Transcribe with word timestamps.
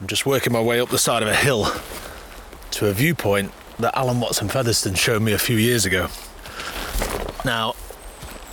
I'm 0.00 0.06
just 0.06 0.26
working 0.26 0.52
my 0.52 0.60
way 0.60 0.80
up 0.80 0.88
the 0.88 0.98
side 0.98 1.22
of 1.22 1.28
a 1.28 1.34
hill 1.34 1.66
to 2.72 2.88
a 2.88 2.92
viewpoint 2.92 3.52
that 3.78 3.96
Alan 3.96 4.20
Watson 4.20 4.48
Featherstone 4.48 4.94
showed 4.94 5.22
me 5.22 5.32
a 5.32 5.38
few 5.38 5.56
years 5.56 5.84
ago. 5.84 6.08
Now, 7.44 7.74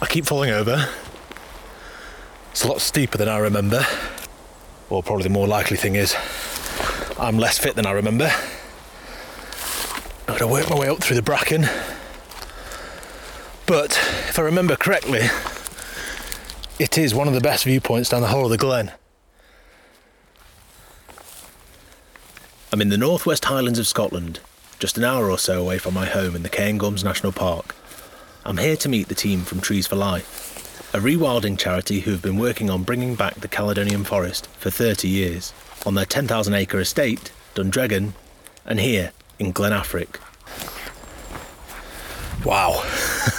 I 0.01 0.05
keep 0.05 0.25
falling 0.25 0.51
over. 0.51 0.87
It's 2.51 2.63
a 2.63 2.67
lot 2.67 2.81
steeper 2.81 3.17
than 3.17 3.29
I 3.29 3.37
remember. 3.37 3.85
Or 4.89 5.01
probably 5.03 5.23
the 5.23 5.29
more 5.29 5.47
likely 5.47 5.77
thing 5.77 5.95
is, 5.95 6.15
I'm 7.17 7.37
less 7.37 7.57
fit 7.57 7.75
than 7.75 7.85
I 7.85 7.91
remember. 7.91 8.31
I'm 10.27 10.37
to 10.37 10.47
work 10.47 10.69
my 10.69 10.77
way 10.77 10.87
up 10.87 10.99
through 10.99 11.15
the 11.15 11.21
bracken. 11.21 11.67
But 13.65 13.91
if 14.27 14.39
I 14.39 14.41
remember 14.41 14.75
correctly, 14.75 15.21
it 16.79 16.97
is 16.97 17.13
one 17.13 17.27
of 17.27 17.33
the 17.33 17.41
best 17.41 17.65
viewpoints 17.65 18.09
down 18.09 18.21
the 18.21 18.27
whole 18.27 18.45
of 18.45 18.51
the 18.51 18.57
glen. 18.57 18.91
I'm 22.71 22.81
in 22.81 22.89
the 22.89 22.97
northwest 22.99 23.45
Highlands 23.45 23.79
of 23.79 23.87
Scotland, 23.87 24.41
just 24.77 24.95
an 24.95 25.03
hour 25.03 25.31
or 25.31 25.39
so 25.39 25.59
away 25.59 25.79
from 25.79 25.95
my 25.95 26.05
home 26.05 26.35
in 26.35 26.43
the 26.43 26.49
Cairngorms 26.49 27.03
National 27.03 27.31
Park. 27.31 27.75
I'm 28.45 28.57
here 28.57 28.75
to 28.75 28.87
meet 28.87 29.07
the 29.07 29.15
team 29.15 29.41
from 29.41 29.59
Trees 29.59 29.87
for 29.87 29.95
Life, 29.95 30.93
a 30.93 30.99
rewilding 30.99 31.57
charity 31.57 32.01
who 32.01 32.11
have 32.11 32.21
been 32.21 32.37
working 32.37 32.69
on 32.69 32.83
bringing 32.83 33.15
back 33.15 33.33
the 33.35 33.47
Caledonian 33.47 34.03
forest 34.03 34.45
for 34.59 34.69
30 34.69 35.07
years 35.07 35.51
on 35.83 35.95
their 35.95 36.05
10,000 36.05 36.53
acre 36.53 36.79
estate, 36.79 37.31
Dundreggan, 37.55 38.11
and 38.67 38.79
here 38.79 39.13
in 39.39 39.51
Glen 39.51 39.71
Affric. 39.71 40.19
Wow, 42.45 42.83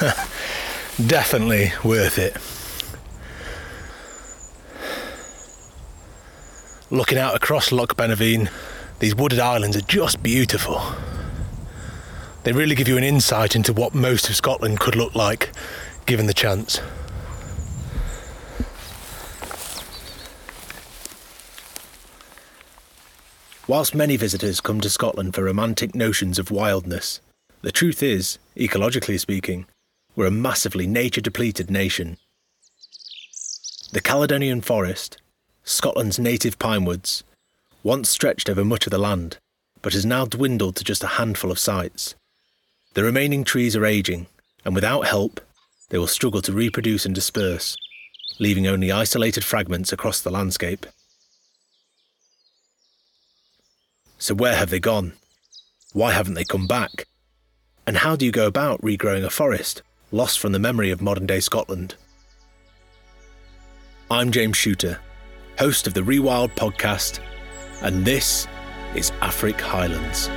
definitely 1.07 1.73
worth 1.85 2.19
it. 2.19 2.37
Looking 6.91 7.19
out 7.19 7.37
across 7.37 7.71
Loch 7.71 7.95
Benevean, 7.95 8.51
these 9.01 9.15
wooded 9.15 9.41
islands 9.41 9.77
are 9.77 9.83
just 9.83 10.23
beautiful. 10.23 10.81
They 12.45 12.53
really 12.53 12.75
give 12.75 12.87
you 12.87 12.99
an 12.99 13.05
insight 13.05 13.57
into 13.57 13.73
what 13.73 13.95
most 13.95 14.29
of 14.29 14.37
Scotland 14.37 14.79
could 14.79 14.95
look 14.95 15.15
like 15.15 15.51
given 16.07 16.27
the 16.27 16.35
chance. 16.35 16.81
Whilst 23.67 23.95
many 23.95 24.17
visitors 24.17 24.61
come 24.61 24.81
to 24.81 24.91
Scotland 24.91 25.35
for 25.35 25.45
romantic 25.45 25.95
notions 25.95 26.39
of 26.39 26.51
wildness, 26.51 27.21
the 27.63 27.73
truth 27.73 28.03
is, 28.03 28.39
ecologically 28.57 29.19
speaking, 29.19 29.67
we're 30.17 30.27
a 30.27 30.31
massively 30.31 30.87
nature 30.87 31.21
depleted 31.21 31.71
nation. 31.71 32.17
The 33.93 34.01
Caledonian 34.01 34.61
Forest, 34.61 35.23
Scotland's 35.63 36.19
native 36.19 36.59
pine 36.59 36.85
woods, 36.85 37.23
once 37.83 38.09
stretched 38.09 38.49
over 38.49 38.65
much 38.65 38.87
of 38.87 38.91
the 38.91 38.99
land, 38.99 39.39
but 39.83 39.93
has 39.93 40.05
now 40.05 40.25
dwindled 40.25 40.77
to 40.77 40.85
just 40.85 41.03
a 41.03 41.17
handful 41.19 41.51
of 41.51 41.59
sites. 41.59 42.15
The 42.95 43.05
remaining 43.05 43.45
trees 43.45 43.77
are 43.77 43.87
aging, 43.87 44.27
and 44.65 44.75
without 44.75 45.07
help, 45.07 45.41
they 45.89 45.99
will 45.99 46.07
struggle 46.07 46.43
to 46.43 46.53
reproduce 46.53 47.07
and 47.07 47.15
disperse, 47.15 47.77
leaving 48.39 48.67
only 48.67 48.93
isolated 48.93 49.45
fragments 49.45 49.93
across 49.93 50.21
the 50.21 50.31
landscape. 50.31 50.87
So, 54.19 54.35
where 54.35 54.57
have 54.57 54.71
they 54.71 54.81
gone? 54.81 55.15
Why 55.93 56.13
haven't 56.13 56.35
they 56.35 56.45
come 56.45 56.67
back? 56.67 57.07
And 57.87 57.97
how 57.99 58.15
do 58.17 58.27
you 58.27 58.33
go 58.33 58.47
about 58.47 58.83
regrowing 58.83 59.25
a 59.25 59.31
forest 59.31 59.83
lost 60.13 60.39
from 60.39 60.53
the 60.53 60.59
memory 60.59 60.91
of 60.91 61.01
modern 61.01 61.27
day 61.27 61.41
Scotland? 61.41 61.95
I'm 64.11 64.31
James 64.31 64.57
Shooter, 64.57 64.99
host 65.59 65.87
of 65.87 65.95
the 65.95 66.03
Rewild 66.03 66.55
podcast, 66.55 67.21
and 67.83 68.05
this 68.05 68.47
is 68.95 69.11
Affric 69.23 69.61
Highlands. 69.61 70.29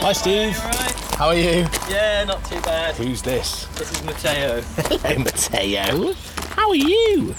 Hi, 0.00 0.12
Steve. 0.12 0.56
Right. 0.64 0.98
How 1.16 1.26
are 1.28 1.34
you? 1.34 1.66
Yeah, 1.90 2.24
not 2.24 2.44
too 2.44 2.60
bad. 2.62 2.94
Who's 2.94 3.20
this? 3.20 3.66
This 3.76 3.90
is 3.90 4.02
Mateo. 4.04 4.60
Hello, 4.76 5.18
Mateo. 5.18 6.12
How 6.54 6.68
are 6.70 6.76
you? 6.76 7.34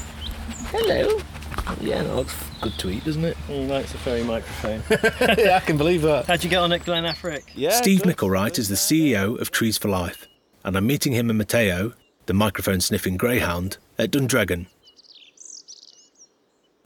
Hello. 0.68 1.20
Yeah, 1.80 2.04
that 2.04 2.16
looks 2.16 2.36
good 2.62 2.78
to 2.80 2.90
eat, 2.90 3.06
doesn't 3.06 3.24
it? 3.24 3.38
Oh, 3.50 3.54
he 3.54 3.66
likes 3.66 3.94
a 3.94 3.98
furry 3.98 4.24
microphone. 4.24 4.84
yeah, 5.38 5.56
I 5.56 5.60
can 5.62 5.78
believe 5.78 6.02
that. 6.02 6.26
How'd 6.26 6.44
you 6.44 6.50
get 6.50 6.58
on 6.58 6.74
at 6.74 6.84
Glen 6.84 7.06
Affric? 7.06 7.44
Yeah, 7.56 7.72
Steve 7.72 8.02
Micklewright 8.02 8.60
is 8.60 8.68
the 8.68 8.76
CEO 8.76 9.40
of 9.40 9.52
Trees 9.52 9.78
for 9.78 9.88
Life, 9.88 10.28
and 10.66 10.76
I'm 10.76 10.86
meeting 10.86 11.14
him 11.14 11.30
and 11.30 11.38
Mateo, 11.38 11.94
the 12.30 12.34
microphone 12.36 12.80
sniffing 12.80 13.18
greyhound, 13.18 13.78
at 13.98 14.12
Dundreggan. 14.12 14.68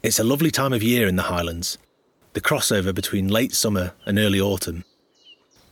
It's 0.01 0.17
a 0.17 0.23
lovely 0.23 0.51
time 0.51 0.71
of 0.71 0.81
year 0.81 1.05
in 1.05 1.17
the 1.17 1.23
Highlands, 1.23 1.77
the 2.31 2.39
crossover 2.39 2.95
between 2.95 3.27
late 3.27 3.53
summer 3.53 3.91
and 4.05 4.17
early 4.17 4.39
autumn. 4.39 4.85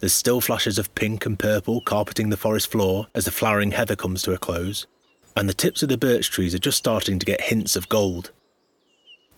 There's 0.02 0.12
still 0.12 0.42
flashes 0.42 0.78
of 0.78 0.94
pink 0.94 1.26
and 1.26 1.40
purple 1.40 1.80
carpeting 1.80 2.32
the 2.32 2.36
forest 2.36 2.70
floor 2.70 3.08
as 3.16 3.24
the 3.24 3.32
flowering 3.32 3.72
heather 3.72 3.96
comes 3.96 4.24
to 4.24 4.34
a 4.34 4.38
close, 4.38 4.88
and 5.38 5.48
the 5.48 5.54
tips 5.54 5.82
of 5.82 5.88
the 5.88 5.98
birch 5.98 6.30
trees 6.30 6.54
are 6.54 6.60
just 6.60 6.78
starting 6.78 7.18
to 7.18 7.26
get 7.26 7.40
hints 7.40 7.78
of 7.78 7.88
gold. 7.88 8.32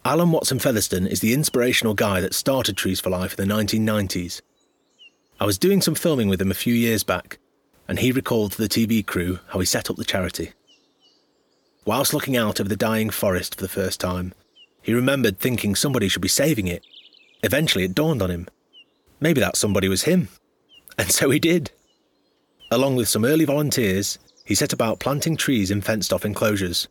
Alan 0.03 0.31
Watson 0.31 0.57
Featherstone 0.57 1.05
is 1.05 1.19
the 1.19 1.35
inspirational 1.35 1.93
guy 1.93 2.21
that 2.21 2.33
started 2.33 2.75
Trees 2.75 2.99
for 2.99 3.11
Life 3.11 3.37
in 3.37 3.47
the 3.47 3.53
1990s. 3.53 4.41
I 5.39 5.45
was 5.45 5.59
doing 5.59 5.79
some 5.79 5.93
filming 5.93 6.27
with 6.27 6.41
him 6.41 6.49
a 6.49 6.55
few 6.55 6.73
years 6.73 7.03
back, 7.03 7.37
and 7.87 7.99
he 7.99 8.11
recalled 8.11 8.53
to 8.53 8.61
the 8.61 8.69
TV 8.69 9.05
crew 9.05 9.39
how 9.49 9.59
he 9.59 9.65
set 9.65 9.89
up 9.89 9.95
the 9.95 10.03
charity. 10.03 10.53
Whilst 11.85 12.13
looking 12.13 12.37
out 12.37 12.59
over 12.59 12.69
the 12.69 12.77
dying 12.77 13.09
forest 13.09 13.55
for 13.55 13.61
the 13.61 13.67
first 13.67 13.99
time, 13.99 14.33
he 14.81 14.93
remembered 14.93 15.37
thinking 15.37 15.75
somebody 15.75 16.07
should 16.07 16.21
be 16.21 16.27
saving 16.27 16.67
it. 16.67 16.83
Eventually, 17.41 17.83
it 17.83 17.95
dawned 17.95 18.21
on 18.21 18.31
him. 18.31 18.47
Maybe 19.19 19.41
that 19.41 19.57
somebody 19.57 19.87
was 19.87 20.03
him. 20.03 20.29
And 20.95 21.11
so 21.11 21.31
he 21.31 21.39
did. 21.39 21.71
Along 22.69 22.95
with 22.95 23.07
some 23.07 23.25
early 23.25 23.45
volunteers, 23.45 24.19
he 24.45 24.53
set 24.53 24.73
about 24.73 24.99
planting 24.99 25.35
trees 25.35 25.71
in 25.71 25.81
fenced 25.81 26.13
off 26.13 26.23
enclosures. 26.23 26.87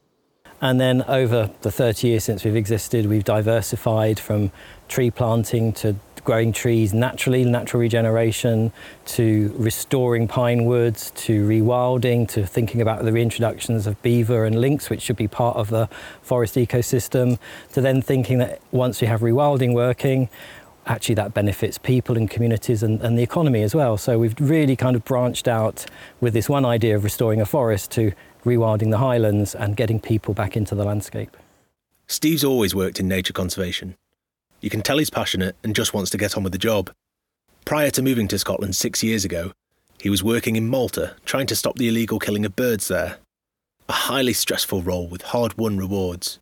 And 0.61 0.81
then 0.81 1.03
over 1.05 1.51
the 1.63 1.71
30 1.71 2.09
years 2.09 2.25
since 2.25 2.45
we've 2.45 2.57
existed, 2.57 3.07
we've 3.07 3.23
diversified 3.23 4.19
from 4.19 4.51
tree 4.89 5.11
planting 5.13 5.73
to 5.75 5.95
growing 6.25 6.53
trees 6.53 6.95
naturally, 6.95 7.45
natural 7.45 7.81
regeneration, 7.81 8.73
to 9.05 9.53
restoring 9.57 10.29
pine 10.29 10.65
woods, 10.65 11.11
to 11.17 11.47
rewilding, 11.47 12.29
to 12.29 12.47
thinking 12.47 12.81
about 12.81 13.05
the 13.05 13.11
reintroductions 13.11 13.87
of 13.87 14.01
beaver 14.03 14.45
and 14.45 14.61
lynx, 14.61 14.89
which 14.89 15.03
should 15.03 15.17
be 15.17 15.29
part 15.29 15.57
of 15.57 15.71
the 15.71 15.89
forest 16.23 16.55
ecosystem, 16.55 17.39
to 17.73 17.81
then 17.81 18.01
thinking 18.01 18.39
that 18.39 18.61
once 18.71 19.01
we 19.01 19.07
have 19.07 19.21
rewilding 19.21 19.75
working, 19.75 20.29
actually 20.87 21.15
that 21.15 21.33
benefits 21.33 21.79
people 21.79 22.17
and 22.17 22.31
communities 22.31 22.83
and, 22.83 23.01
and 23.03 23.19
the 23.19 23.23
economy 23.23 23.63
as 23.63 23.75
well. 23.75 23.97
So 23.97 24.19
we've 24.19 24.35
really 24.41 24.77
kind 24.77 24.97
of 24.97 25.05
branched 25.05 25.47
out 25.47 25.87
with 26.21 26.33
this 26.33 26.49
one 26.49 26.65
idea 26.65 26.97
of 26.97 27.05
restoring 27.05 27.41
a 27.41 27.47
forest 27.47 27.91
to 27.93 28.13
rewilding 28.45 28.91
the 28.91 28.99
highlands 28.99 29.55
and 29.55 29.77
getting 29.77 30.01
people 30.01 30.35
back 30.35 30.57
into 30.57 30.75
the 30.75 30.85
landscape. 30.85 31.37
Steve's 32.09 32.45
always 32.45 32.75
worked 32.75 32.99
in 33.01 33.09
nature 33.09 33.33
conservation. 33.33 33.97
You 34.63 34.71
can 34.71 34.81
tell 34.81 34.99
he's 34.99 35.11
passionate 35.11 35.57
and 35.65 35.75
just 35.75 35.93
wants 35.93 36.11
to 36.13 36.19
get 36.19 36.37
on 36.37 36.45
with 36.45 36.53
the 36.53 36.59
job. 36.59 36.91
Prior 37.65 37.91
to 37.91 38.01
moving 38.01 38.29
to 38.29 38.39
Scotland 38.39 38.77
six 38.77 39.03
years 39.03 39.25
ago, 39.25 39.53
he 40.01 40.09
was 40.09 40.23
working 40.23 40.55
in 40.55 40.69
Malta 40.69 41.17
trying 41.25 41.49
to 41.49 41.57
stop 41.57 41.77
the 41.77 41.89
illegal 41.89 42.21
killing 42.21 42.47
of 42.47 42.55
birds 42.55 42.87
there. 42.87 43.17
A 43.89 43.93
highly 43.93 44.33
stressful 44.33 44.83
role 44.83 45.09
with 45.09 45.23
hard 45.23 45.59
won 45.59 45.79
rewards. 45.79 46.39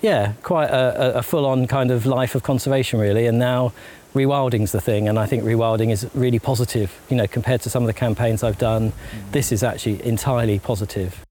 Yeah, 0.00 0.34
quite 0.42 0.70
a, 0.70 1.18
a 1.18 1.22
full 1.22 1.44
on 1.44 1.66
kind 1.66 1.90
of 1.90 2.06
life 2.06 2.36
of 2.36 2.44
conservation, 2.44 3.00
really. 3.00 3.26
And 3.26 3.40
now 3.40 3.72
rewilding's 4.14 4.70
the 4.70 4.80
thing, 4.80 5.08
and 5.08 5.18
I 5.18 5.26
think 5.26 5.42
rewilding 5.42 5.90
is 5.90 6.08
really 6.14 6.38
positive. 6.38 6.96
You 7.10 7.16
know, 7.16 7.26
compared 7.26 7.60
to 7.62 7.70
some 7.70 7.82
of 7.82 7.88
the 7.88 7.92
campaigns 7.92 8.44
I've 8.44 8.58
done, 8.58 8.92
this 9.32 9.50
is 9.50 9.64
actually 9.64 10.04
entirely 10.06 10.60
positive. 10.60 11.24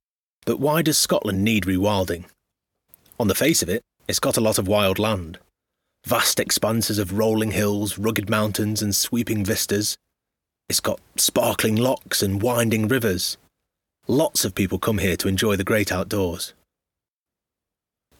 But 0.45 0.59
why 0.59 0.81
does 0.81 0.97
Scotland 0.97 1.43
need 1.43 1.63
rewilding? 1.63 2.25
On 3.17 3.29
the 3.29 3.35
face 3.35 3.63
of 3.63 3.69
it, 3.69 3.81
it's 4.09 4.19
got 4.19 4.35
a 4.35 4.41
lot 4.41 4.57
of 4.57 4.67
wild 4.67 4.99
land. 4.99 5.37
Vast 6.05 6.39
expanses 6.39 6.99
of 6.99 7.17
rolling 7.17 7.51
hills, 7.51 7.97
rugged 7.97 8.29
mountains, 8.29 8.81
and 8.81 8.93
sweeping 8.93 9.45
vistas. 9.45 9.97
It's 10.67 10.81
got 10.81 10.99
sparkling 11.15 11.77
lochs 11.77 12.21
and 12.21 12.41
winding 12.41 12.89
rivers. 12.89 13.37
Lots 14.07 14.43
of 14.43 14.53
people 14.53 14.79
come 14.79 14.97
here 14.97 15.15
to 15.15 15.29
enjoy 15.29 15.55
the 15.55 15.63
great 15.63 15.93
outdoors. 15.93 16.53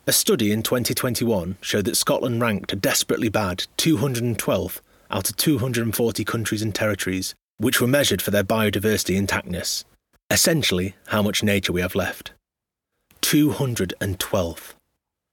A 0.08 0.14
study 0.14 0.52
in 0.52 0.64
2021 0.64 1.58
showed 1.60 1.86
that 1.86 1.98
Scotland 1.98 2.42
ranked 2.42 2.72
a 2.72 2.78
desperately 2.78 3.30
bad 3.30 3.66
212th 3.78 4.80
out 5.12 5.30
of 5.30 5.36
240 5.36 6.24
countries 6.24 6.62
and 6.62 6.74
territories, 6.74 7.36
which 7.58 7.82
were 7.82 7.88
measured 7.88 8.22
for 8.22 8.32
their 8.32 8.44
biodiversity 8.46 9.20
intactness. 9.20 9.84
Essentially, 10.30 10.96
how 11.08 11.22
much 11.22 11.44
nature 11.44 11.74
we 11.74 11.82
have 11.82 11.96
left. 11.96 12.32
212th. 13.22 14.74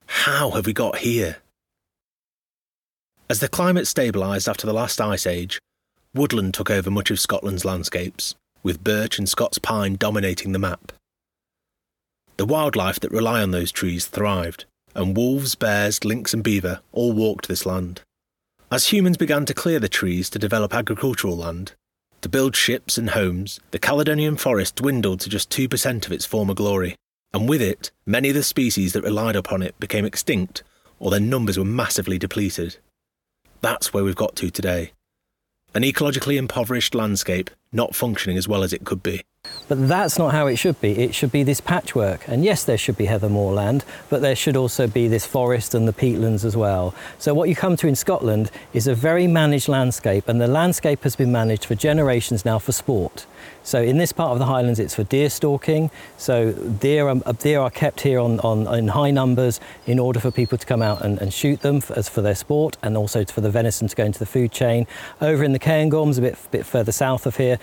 How 0.05 0.51
have 0.51 0.65
we 0.65 0.73
got 0.73 0.97
here? 0.99 1.37
As 3.31 3.39
the 3.39 3.47
climate 3.47 3.85
stabilised 3.85 4.49
after 4.49 4.67
the 4.67 4.73
last 4.73 4.99
ice 4.99 5.25
age, 5.25 5.61
woodland 6.13 6.53
took 6.53 6.69
over 6.69 6.91
much 6.91 7.09
of 7.11 7.17
Scotland's 7.17 7.63
landscapes, 7.63 8.35
with 8.61 8.83
birch 8.83 9.17
and 9.17 9.29
Scots 9.29 9.57
pine 9.57 9.95
dominating 9.95 10.51
the 10.51 10.59
map. 10.59 10.91
the 12.35 12.45
wildlife 12.45 12.99
that 12.99 13.11
rely 13.13 13.41
on 13.41 13.51
those 13.51 13.71
trees 13.71 14.05
thrived, 14.05 14.65
and 14.95 15.15
wolves, 15.15 15.55
bears, 15.55 16.03
lynx, 16.03 16.33
and 16.33 16.43
beaver 16.43 16.81
all 16.91 17.13
walked 17.13 17.47
this 17.47 17.65
land. 17.65 18.01
As 18.69 18.87
humans 18.87 19.15
began 19.15 19.45
to 19.45 19.53
clear 19.53 19.79
the 19.79 19.87
trees 19.87 20.29
to 20.31 20.37
develop 20.37 20.73
agricultural 20.73 21.37
land, 21.37 21.71
to 22.19 22.27
build 22.27 22.53
ships 22.53 22.97
and 22.97 23.11
homes, 23.11 23.61
the 23.71 23.79
Caledonian 23.79 24.35
forest 24.35 24.75
dwindled 24.75 25.21
to 25.21 25.29
just 25.29 25.49
2% 25.51 26.05
of 26.05 26.11
its 26.11 26.25
former 26.25 26.53
glory, 26.53 26.97
and 27.33 27.47
with 27.47 27.61
it, 27.61 27.91
many 28.05 28.27
of 28.27 28.35
the 28.35 28.43
species 28.43 28.91
that 28.91 29.05
relied 29.05 29.37
upon 29.37 29.61
it 29.61 29.79
became 29.79 30.03
extinct 30.03 30.63
or 30.99 31.09
their 31.09 31.21
numbers 31.21 31.57
were 31.57 31.63
massively 31.63 32.19
depleted. 32.19 32.75
That's 33.61 33.93
where 33.93 34.03
we've 34.03 34.15
got 34.15 34.35
to 34.37 34.49
today. 34.49 34.91
An 35.73 35.83
ecologically 35.83 36.35
impoverished 36.35 36.95
landscape 36.95 37.49
not 37.71 37.95
functioning 37.95 38.37
as 38.37 38.47
well 38.47 38.63
as 38.63 38.73
it 38.73 38.83
could 38.83 39.01
be. 39.01 39.23
But 39.67 39.87
that's 39.87 40.17
not 40.17 40.33
how 40.33 40.47
it 40.47 40.57
should 40.57 40.81
be. 40.81 40.91
It 40.99 41.15
should 41.15 41.31
be 41.31 41.43
this 41.43 41.61
patchwork. 41.61 42.27
And 42.27 42.43
yes, 42.43 42.63
there 42.65 42.77
should 42.77 42.97
be 42.97 43.05
heather 43.05 43.29
moorland, 43.29 43.85
but 44.09 44.21
there 44.21 44.35
should 44.35 44.57
also 44.57 44.85
be 44.85 45.07
this 45.07 45.25
forest 45.25 45.73
and 45.73 45.87
the 45.87 45.93
peatlands 45.93 46.43
as 46.43 46.57
well. 46.57 46.93
So 47.19 47.33
what 47.33 47.47
you 47.47 47.55
come 47.55 47.77
to 47.77 47.87
in 47.87 47.95
Scotland 47.95 48.51
is 48.73 48.87
a 48.87 48.93
very 48.93 49.27
managed 49.27 49.69
landscape, 49.69 50.27
and 50.27 50.41
the 50.41 50.47
landscape 50.47 51.03
has 51.03 51.15
been 51.15 51.31
managed 51.31 51.65
for 51.65 51.75
generations 51.75 52.43
now 52.43 52.59
for 52.59 52.71
sport. 52.71 53.25
So 53.63 53.81
in 53.81 53.97
this 53.97 54.11
part 54.11 54.31
of 54.31 54.39
the 54.39 54.45
Highlands, 54.45 54.79
it's 54.79 54.95
for 54.95 55.03
deer 55.03 55.29
stalking. 55.29 55.91
So 56.17 56.51
deer 56.51 57.07
are, 57.07 57.21
uh, 57.25 57.31
deer 57.31 57.59
are 57.59 57.69
kept 57.69 58.01
here 58.01 58.19
on, 58.19 58.39
on, 58.39 58.67
in 58.77 58.89
high 58.89 59.11
numbers 59.11 59.59
in 59.85 59.99
order 59.99 60.19
for 60.19 60.31
people 60.31 60.57
to 60.57 60.65
come 60.65 60.81
out 60.81 61.01
and, 61.03 61.21
and 61.21 61.33
shoot 61.33 61.61
them 61.61 61.81
for, 61.81 61.97
as 61.97 62.09
for 62.09 62.21
their 62.21 62.35
sport, 62.35 62.77
and 62.81 62.97
also 62.97 63.23
for 63.25 63.41
the 63.41 63.51
venison 63.51 63.87
to 63.87 63.95
go 63.95 64.03
into 64.03 64.19
the 64.19 64.25
food 64.25 64.51
chain. 64.51 64.87
Over 65.21 65.43
in 65.43 65.53
the 65.53 65.59
Cairngorms, 65.59 66.17
a 66.17 66.21
bit, 66.21 66.37
bit 66.51 66.65
further 66.65 66.91
south 66.91 67.25
of 67.25 67.37
here, 67.37 67.59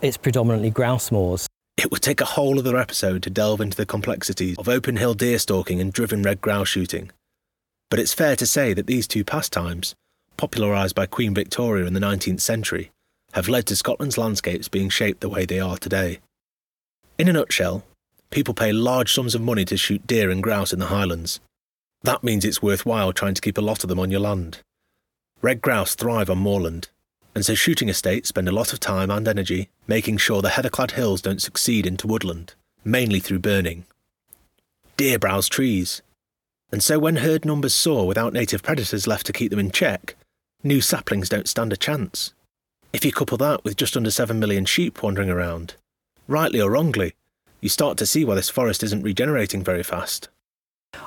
it's 0.00 0.16
predominantly 0.16 0.70
grouse 0.70 1.10
moors. 1.10 1.48
It 1.76 1.90
would 1.90 2.02
take 2.02 2.20
a 2.20 2.26
whole 2.26 2.58
other 2.58 2.76
episode 2.76 3.22
to 3.22 3.30
delve 3.30 3.60
into 3.60 3.76
the 3.76 3.86
complexities 3.86 4.58
of 4.58 4.68
open 4.68 4.96
hill 4.96 5.14
deer 5.14 5.38
stalking 5.38 5.80
and 5.80 5.92
driven 5.92 6.22
red 6.22 6.40
grouse 6.40 6.68
shooting. 6.68 7.10
But 7.90 7.98
it's 7.98 8.14
fair 8.14 8.36
to 8.36 8.46
say 8.46 8.74
that 8.74 8.86
these 8.86 9.06
two 9.06 9.24
pastimes, 9.24 9.94
popularised 10.36 10.94
by 10.94 11.06
Queen 11.06 11.34
Victoria 11.34 11.86
in 11.86 11.94
the 11.94 12.00
19th 12.00 12.40
century, 12.40 12.90
have 13.32 13.48
led 13.48 13.66
to 13.66 13.76
Scotland's 13.76 14.18
landscapes 14.18 14.68
being 14.68 14.88
shaped 14.88 15.20
the 15.20 15.28
way 15.28 15.44
they 15.44 15.60
are 15.60 15.78
today. 15.78 16.20
In 17.18 17.28
a 17.28 17.32
nutshell, 17.32 17.84
people 18.30 18.54
pay 18.54 18.72
large 18.72 19.12
sums 19.12 19.34
of 19.34 19.40
money 19.40 19.64
to 19.64 19.76
shoot 19.76 20.06
deer 20.06 20.30
and 20.30 20.42
grouse 20.42 20.72
in 20.72 20.78
the 20.78 20.86
Highlands. 20.86 21.40
That 22.02 22.24
means 22.24 22.44
it's 22.44 22.62
worthwhile 22.62 23.12
trying 23.12 23.34
to 23.34 23.40
keep 23.40 23.58
a 23.58 23.62
lot 23.62 23.82
of 23.82 23.88
them 23.88 24.00
on 24.00 24.10
your 24.10 24.20
land. 24.20 24.58
Red 25.40 25.60
grouse 25.60 25.94
thrive 25.94 26.30
on 26.30 26.38
moorland, 26.38 26.88
and 27.34 27.44
so 27.44 27.54
shooting 27.54 27.88
estates 27.88 28.28
spend 28.28 28.48
a 28.48 28.52
lot 28.52 28.72
of 28.72 28.80
time 28.80 29.10
and 29.10 29.26
energy 29.26 29.68
making 29.86 30.16
sure 30.16 30.42
the 30.42 30.50
heather-clad 30.50 30.92
hills 30.92 31.22
don't 31.22 31.42
succeed 31.42 31.86
into 31.86 32.06
woodland, 32.06 32.54
mainly 32.84 33.20
through 33.20 33.38
burning. 33.38 33.84
Deer 34.96 35.18
browse 35.18 35.48
trees, 35.48 36.02
and 36.72 36.82
so 36.82 36.98
when 36.98 37.16
herd 37.16 37.44
numbers 37.44 37.74
soar 37.74 38.06
without 38.06 38.32
native 38.32 38.62
predators 38.62 39.06
left 39.06 39.26
to 39.26 39.32
keep 39.32 39.50
them 39.50 39.58
in 39.58 39.70
check, 39.70 40.16
new 40.62 40.80
saplings 40.80 41.28
don't 41.28 41.48
stand 41.48 41.72
a 41.72 41.76
chance. 41.76 42.32
If 42.92 43.04
you 43.04 43.12
couple 43.12 43.38
that 43.38 43.62
with 43.62 43.76
just 43.76 43.96
under 43.96 44.10
7 44.10 44.38
million 44.38 44.64
sheep 44.64 45.02
wandering 45.02 45.30
around, 45.30 45.74
rightly 46.26 46.60
or 46.60 46.70
wrongly, 46.70 47.14
you 47.60 47.68
start 47.68 47.98
to 47.98 48.06
see 48.06 48.24
why 48.24 48.34
this 48.34 48.50
forest 48.50 48.82
isn't 48.82 49.02
regenerating 49.02 49.62
very 49.62 49.82
fast. 49.82 50.28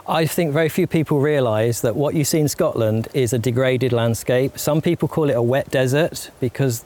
I 0.07 0.27
think 0.27 0.53
very 0.53 0.69
few 0.69 0.85
people 0.85 1.19
realise 1.19 1.81
that 1.81 1.95
what 1.95 2.13
you 2.13 2.23
see 2.23 2.39
in 2.39 2.47
Scotland 2.47 3.07
is 3.15 3.33
a 3.33 3.39
degraded 3.39 3.91
landscape. 3.91 4.55
Some 4.55 4.79
people 4.79 5.07
call 5.07 5.31
it 5.31 5.33
a 5.33 5.41
wet 5.41 5.71
desert 5.71 6.29
because 6.39 6.85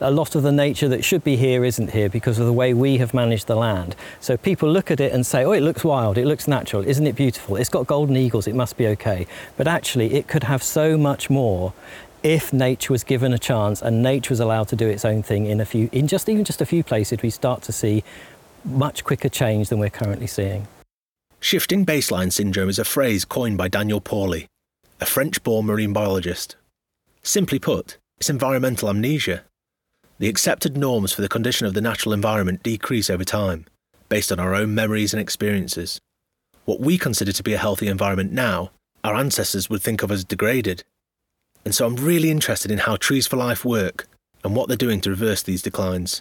a 0.00 0.10
lot 0.10 0.34
of 0.34 0.42
the 0.42 0.52
nature 0.52 0.88
that 0.88 1.04
should 1.04 1.22
be 1.22 1.36
here 1.36 1.66
isn't 1.66 1.90
here 1.90 2.08
because 2.08 2.38
of 2.38 2.46
the 2.46 2.52
way 2.52 2.72
we 2.72 2.96
have 2.96 3.12
managed 3.12 3.46
the 3.46 3.56
land. 3.56 3.94
So 4.20 4.38
people 4.38 4.70
look 4.70 4.90
at 4.90 5.00
it 5.00 5.12
and 5.12 5.26
say, 5.26 5.44
oh, 5.44 5.52
it 5.52 5.60
looks 5.60 5.84
wild, 5.84 6.16
it 6.16 6.24
looks 6.24 6.48
natural, 6.48 6.82
isn't 6.86 7.06
it 7.06 7.14
beautiful? 7.14 7.56
It's 7.56 7.68
got 7.68 7.86
golden 7.86 8.16
eagles, 8.16 8.46
it 8.46 8.54
must 8.54 8.78
be 8.78 8.86
okay. 8.86 9.26
But 9.58 9.68
actually, 9.68 10.14
it 10.14 10.28
could 10.28 10.44
have 10.44 10.62
so 10.62 10.96
much 10.96 11.28
more 11.28 11.74
if 12.22 12.54
nature 12.54 12.94
was 12.94 13.04
given 13.04 13.34
a 13.34 13.38
chance 13.38 13.82
and 13.82 14.02
nature 14.02 14.30
was 14.30 14.40
allowed 14.40 14.68
to 14.68 14.76
do 14.76 14.88
its 14.88 15.04
own 15.04 15.22
thing 15.22 15.44
in 15.44 15.60
a 15.60 15.66
few, 15.66 15.90
in 15.92 16.08
just 16.08 16.30
even 16.30 16.44
just 16.44 16.62
a 16.62 16.66
few 16.66 16.82
places, 16.82 17.20
we 17.22 17.28
start 17.28 17.60
to 17.62 17.72
see 17.72 18.02
much 18.64 19.04
quicker 19.04 19.28
change 19.28 19.68
than 19.68 19.78
we're 19.78 19.90
currently 19.90 20.26
seeing. 20.26 20.66
Shifting 21.40 21.86
baseline 21.86 22.32
syndrome 22.32 22.68
is 22.68 22.80
a 22.80 22.84
phrase 22.84 23.24
coined 23.24 23.56
by 23.56 23.68
Daniel 23.68 24.00
Pauly, 24.00 24.48
a 25.00 25.06
French 25.06 25.42
born 25.44 25.66
marine 25.66 25.92
biologist. 25.92 26.56
Simply 27.22 27.60
put, 27.60 27.96
it's 28.18 28.28
environmental 28.28 28.88
amnesia. 28.88 29.44
The 30.18 30.28
accepted 30.28 30.76
norms 30.76 31.12
for 31.12 31.22
the 31.22 31.28
condition 31.28 31.66
of 31.66 31.74
the 31.74 31.80
natural 31.80 32.12
environment 32.12 32.64
decrease 32.64 33.08
over 33.08 33.24
time, 33.24 33.66
based 34.08 34.32
on 34.32 34.40
our 34.40 34.52
own 34.52 34.74
memories 34.74 35.14
and 35.14 35.20
experiences. 35.20 36.00
What 36.64 36.80
we 36.80 36.98
consider 36.98 37.30
to 37.32 37.42
be 37.44 37.54
a 37.54 37.58
healthy 37.58 37.86
environment 37.86 38.32
now, 38.32 38.72
our 39.04 39.14
ancestors 39.14 39.70
would 39.70 39.80
think 39.80 40.02
of 40.02 40.10
as 40.10 40.24
degraded. 40.24 40.82
And 41.64 41.72
so 41.72 41.86
I'm 41.86 41.96
really 41.96 42.32
interested 42.32 42.72
in 42.72 42.78
how 42.78 42.96
Trees 42.96 43.28
for 43.28 43.36
Life 43.36 43.64
work 43.64 44.08
and 44.42 44.56
what 44.56 44.66
they're 44.66 44.76
doing 44.76 45.00
to 45.02 45.10
reverse 45.10 45.42
these 45.42 45.62
declines. 45.62 46.20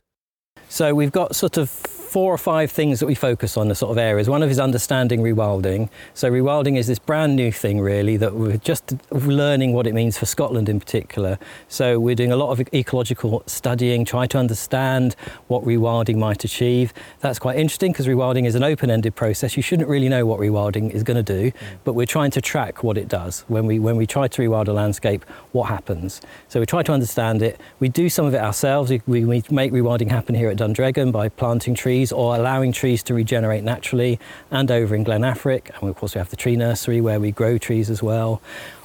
So 0.70 0.94
we've 0.94 1.12
got 1.12 1.36
sort 1.36 1.58
of 1.58 1.72
four 2.08 2.34
or 2.34 2.38
five 2.38 2.72
things 2.72 3.00
that 3.00 3.06
we 3.06 3.16
focus 3.16 3.58
on, 3.58 3.68
the 3.68 3.76
sort 3.76 3.92
of 3.92 3.98
areas. 3.98 4.30
One 4.30 4.42
of 4.42 4.50
is 4.50 4.60
understanding 4.60 5.22
rewilding. 5.22 5.90
So 6.14 6.32
rewilding 6.32 6.78
is 6.78 6.88
this 6.88 7.00
brand 7.00 7.36
new 7.36 7.52
thing, 7.52 7.82
really, 7.82 8.16
that 8.18 8.34
we're 8.34 8.58
just 8.58 8.96
learning 9.12 9.74
what 9.74 9.86
it 9.88 9.94
means 9.94 10.18
for 10.18 10.26
Scotland 10.26 10.70
in 10.70 10.80
particular. 10.80 11.38
So 11.68 12.00
we're 12.00 12.16
doing 12.16 12.32
a 12.32 12.38
lot 12.38 12.52
of 12.52 12.66
ecological 12.74 13.44
studying, 13.46 14.06
trying 14.06 14.30
to 14.30 14.38
understand 14.38 15.16
what 15.48 15.64
rewilding 15.66 16.16
might 16.16 16.46
achieve. 16.46 16.94
That's 17.20 17.40
quite 17.40 17.58
interesting 17.58 17.92
because 17.92 18.08
rewilding 18.08 18.46
is 18.46 18.56
an 18.56 18.64
open-ended 18.64 19.14
process. 19.16 19.58
You 19.58 19.64
shouldn't 19.64 19.90
really 19.90 20.08
know 20.08 20.26
what 20.26 20.40
rewilding 20.40 20.92
is 20.92 21.04
going 21.04 21.24
to 21.24 21.34
do, 21.42 21.52
but 21.84 21.94
we're 21.94 22.06
trying 22.06 22.32
to 22.32 22.42
track 22.42 22.84
what 22.84 22.98
it 22.98 23.10
does. 23.10 23.42
When 23.50 23.66
we 23.66 23.80
when 23.80 23.98
we 23.98 24.08
try 24.08 24.28
to 24.30 24.42
rewild 24.42 24.70
a 24.70 24.74
landscape, 24.74 25.26
what 25.52 25.66
happens? 25.66 26.22
So 26.48 26.62
we 26.62 26.66
try 26.66 26.84
to 26.84 26.94
understand 26.94 27.42
it. 27.42 27.60
We 27.80 27.90
do 27.90 28.08
some 28.10 28.26
of 28.26 28.34
it 28.34 28.42
ourselves. 28.42 28.92
We, 28.92 29.02
we 29.26 29.44
make 29.50 29.72
rewilding 29.74 30.10
happen 30.10 30.36
here 30.36 30.50
at 30.50 30.58
Dundreggan 30.58 31.12
by 31.12 31.28
planting 31.30 31.76
trees 31.76 31.97
trees 31.98 32.12
or 32.12 32.36
allowing 32.36 32.72
trees 32.72 33.02
to 33.02 33.14
regenerate 33.16 33.64
naturally 33.64 34.20
and 34.52 34.70
over 34.70 34.94
in 34.94 35.04
Glen 35.04 35.22
Affric. 35.22 35.72
And 35.80 35.90
of 35.90 35.96
course 35.96 36.14
we 36.14 36.20
have 36.20 36.30
the 36.30 36.36
tree 36.36 36.56
nursery 36.56 37.02
where 37.02 37.20
we 37.20 37.32
grow 37.32 37.58
trees 37.58 37.90
as 37.90 38.04
well. 38.04 38.40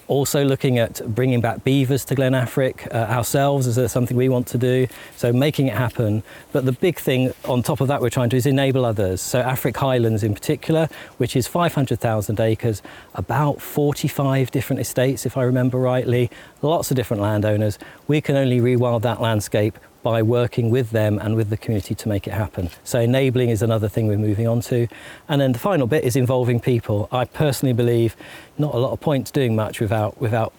Also 0.09 0.44
looking 0.44 0.79
at 0.79 1.00
bringing 1.14 1.43
back 1.43 1.62
beavers 1.62 2.06
to 2.06 2.14
Glen 2.14 2.32
Affric 2.32 2.87
uh, 2.91 3.12
ourselves 3.12 3.67
is 3.67 3.93
something 3.93 4.17
we 4.17 4.31
want 4.31 4.47
to 4.49 4.59
do. 4.59 4.87
So 5.17 5.31
making 5.31 5.67
it 5.67 5.75
happen. 5.75 6.23
But 6.53 6.64
the 6.64 6.73
big 6.73 6.99
thing 6.99 7.32
on 7.44 7.62
top 7.62 7.82
of 7.82 7.88
that 7.88 8.00
we're 8.00 8.11
trying 8.11 8.31
to 8.31 8.35
do 8.35 8.38
is 8.38 8.47
enable 8.47 8.87
others. 8.87 9.20
So 9.20 9.43
Affric 9.43 9.76
Highlands 9.76 10.23
in 10.23 10.32
particular, 10.32 10.88
which 11.19 11.37
is 11.37 11.47
500,000 11.47 12.40
acres, 12.40 12.83
about 13.14 13.61
45 13.61 14.50
different 14.50 14.81
estates 14.81 15.26
if 15.26 15.37
I 15.37 15.42
remember 15.42 15.78
rightly, 15.78 16.31
lots 16.62 16.90
of 16.90 16.97
different 16.97 17.23
landowners. 17.23 17.78
We 18.09 18.23
can 18.23 18.37
only 18.37 18.61
rewild 18.61 19.02
that 19.02 19.21
landscape 19.21 19.78
by 20.02 20.23
working 20.23 20.71
with 20.71 20.90
them 20.90 21.18
and 21.18 21.37
with 21.37 21.50
the 21.50 21.56
community 21.56 21.94
to 21.94 22.09
make 22.09 22.26
it 22.26 22.32
happen. 22.32 22.71
So 22.85 23.00
enabling 23.00 23.50
is 23.50 23.62
another 23.62 23.88
thing 23.88 24.06
we're 24.06 24.18
moving 24.18 24.49
on 24.49 24.61
to. 24.62 24.88
And 25.28 25.40
then 25.40 25.52
the 25.52 25.59
final 25.59 25.87
bit 25.87 26.04
is 26.04 26.16
involving 26.16 26.61
people. 26.61 27.09
I 27.12 27.25
personally 27.25 27.73
believe 27.73 28.16
not 28.59 28.75
a 28.75 28.78
lot 28.78 28.92
of 28.92 29.00
points 29.00 29.30
doing 29.30 29.54
much 29.54 29.80
without, 29.80 30.21
without 30.21 30.52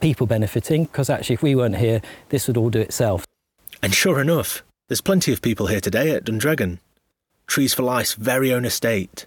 people 0.00 0.26
benefiting, 0.26 0.84
because 0.84 1.10
actually 1.10 1.34
if 1.34 1.42
we 1.42 1.54
weren't 1.54 1.76
here, 1.76 2.00
this 2.30 2.46
would 2.46 2.56
all 2.56 2.70
do 2.70 2.80
itself. 2.80 3.26
And 3.82 3.94
sure 3.94 4.20
enough, 4.20 4.62
there's 4.88 5.00
plenty 5.00 5.32
of 5.32 5.42
people 5.42 5.66
here 5.66 5.80
today 5.80 6.10
at 6.10 6.24
Dundreggan. 6.24 6.78
Trees 7.46 7.74
for 7.74 7.82
Life's 7.82 8.14
very 8.14 8.52
own 8.52 8.64
estate. 8.64 9.26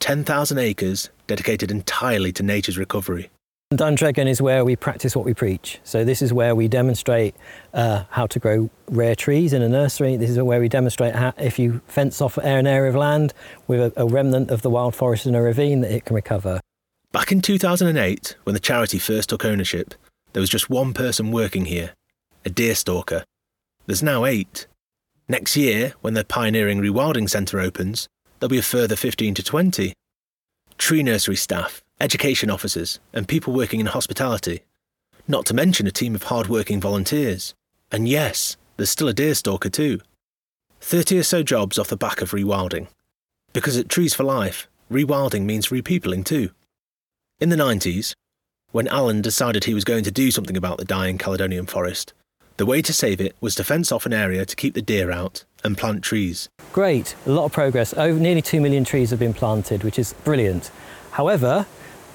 10,000 0.00 0.58
acres 0.58 1.10
dedicated 1.26 1.70
entirely 1.70 2.32
to 2.32 2.42
nature's 2.42 2.76
recovery. 2.76 3.30
Dundreggan 3.78 4.26
is 4.26 4.42
where 4.42 4.64
we 4.64 4.76
practice 4.76 5.16
what 5.16 5.24
we 5.24 5.34
preach. 5.34 5.80
So 5.84 6.04
this 6.04 6.22
is 6.22 6.32
where 6.32 6.54
we 6.54 6.68
demonstrate 6.68 7.34
uh, 7.72 8.04
how 8.10 8.26
to 8.26 8.38
grow 8.38 8.70
rare 8.88 9.14
trees 9.14 9.52
in 9.52 9.62
a 9.62 9.68
nursery. 9.68 10.16
This 10.16 10.30
is 10.30 10.40
where 10.40 10.60
we 10.60 10.68
demonstrate 10.68 11.14
how 11.14 11.32
if 11.38 11.58
you 11.58 11.80
fence 11.86 12.20
off 12.20 12.36
an 12.38 12.66
area 12.66 12.90
of 12.90 12.96
land 12.96 13.32
with 13.66 13.80
a, 13.80 13.92
a 14.02 14.06
remnant 14.06 14.50
of 14.50 14.62
the 14.62 14.70
wild 14.70 14.94
forest 14.94 15.26
in 15.26 15.34
a 15.34 15.42
ravine 15.42 15.80
that 15.82 15.92
it 15.92 16.04
can 16.04 16.14
recover. 16.14 16.60
Back 17.12 17.30
in 17.30 17.40
2008, 17.40 18.36
when 18.42 18.54
the 18.54 18.60
charity 18.60 18.98
first 18.98 19.28
took 19.28 19.44
ownership, 19.44 19.94
there 20.32 20.40
was 20.40 20.50
just 20.50 20.68
one 20.68 20.92
person 20.92 21.30
working 21.30 21.66
here, 21.66 21.94
a 22.44 22.50
deer 22.50 22.74
stalker. 22.74 23.24
There's 23.86 24.02
now 24.02 24.24
eight. 24.24 24.66
Next 25.28 25.56
year, 25.56 25.94
when 26.00 26.14
the 26.14 26.24
pioneering 26.24 26.80
rewilding 26.80 27.30
centre 27.30 27.60
opens, 27.60 28.08
there'll 28.40 28.50
be 28.50 28.58
a 28.58 28.62
further 28.62 28.96
15 28.96 29.34
to 29.34 29.42
20. 29.44 29.94
Tree 30.76 31.02
nursery 31.04 31.36
staff, 31.36 31.83
education 32.04 32.50
officers, 32.50 33.00
and 33.14 33.26
people 33.26 33.54
working 33.54 33.80
in 33.80 33.86
hospitality, 33.86 34.60
not 35.26 35.46
to 35.46 35.54
mention 35.54 35.86
a 35.86 35.90
team 35.90 36.14
of 36.14 36.24
hard-working 36.24 36.78
volunteers. 36.78 37.54
And 37.90 38.06
yes, 38.06 38.58
there's 38.76 38.90
still 38.90 39.08
a 39.08 39.14
deer 39.14 39.34
stalker 39.34 39.70
too. 39.70 40.00
30 40.82 41.18
or 41.18 41.22
so 41.22 41.42
jobs 41.42 41.78
off 41.78 41.88
the 41.88 41.96
back 41.96 42.20
of 42.20 42.32
rewilding. 42.32 42.88
Because 43.54 43.78
at 43.78 43.88
Trees 43.88 44.12
for 44.12 44.22
Life, 44.22 44.68
rewilding 44.92 45.46
means 45.46 45.68
repeopling 45.68 46.26
too. 46.26 46.50
In 47.40 47.48
the 47.48 47.56
90s, 47.56 48.12
when 48.70 48.86
Alan 48.88 49.22
decided 49.22 49.64
he 49.64 49.72
was 49.72 49.84
going 49.84 50.04
to 50.04 50.10
do 50.10 50.30
something 50.30 50.58
about 50.58 50.76
the 50.76 50.84
dying 50.84 51.16
Caledonian 51.16 51.64
forest, 51.64 52.12
the 52.58 52.66
way 52.66 52.82
to 52.82 52.92
save 52.92 53.20
it 53.20 53.34
was 53.40 53.54
to 53.54 53.64
fence 53.64 53.90
off 53.90 54.04
an 54.04 54.12
area 54.12 54.44
to 54.44 54.56
keep 54.56 54.74
the 54.74 54.82
deer 54.82 55.10
out 55.10 55.44
and 55.64 55.78
plant 55.78 56.02
trees. 56.04 56.50
Great, 56.72 57.16
a 57.24 57.30
lot 57.30 57.46
of 57.46 57.52
progress. 57.52 57.94
Over 57.94 58.20
nearly 58.20 58.42
2 58.42 58.60
million 58.60 58.84
trees 58.84 59.10
have 59.10 59.18
been 59.18 59.32
planted, 59.32 59.82
which 59.82 59.98
is 59.98 60.12
brilliant. 60.24 60.70
However, 61.12 61.66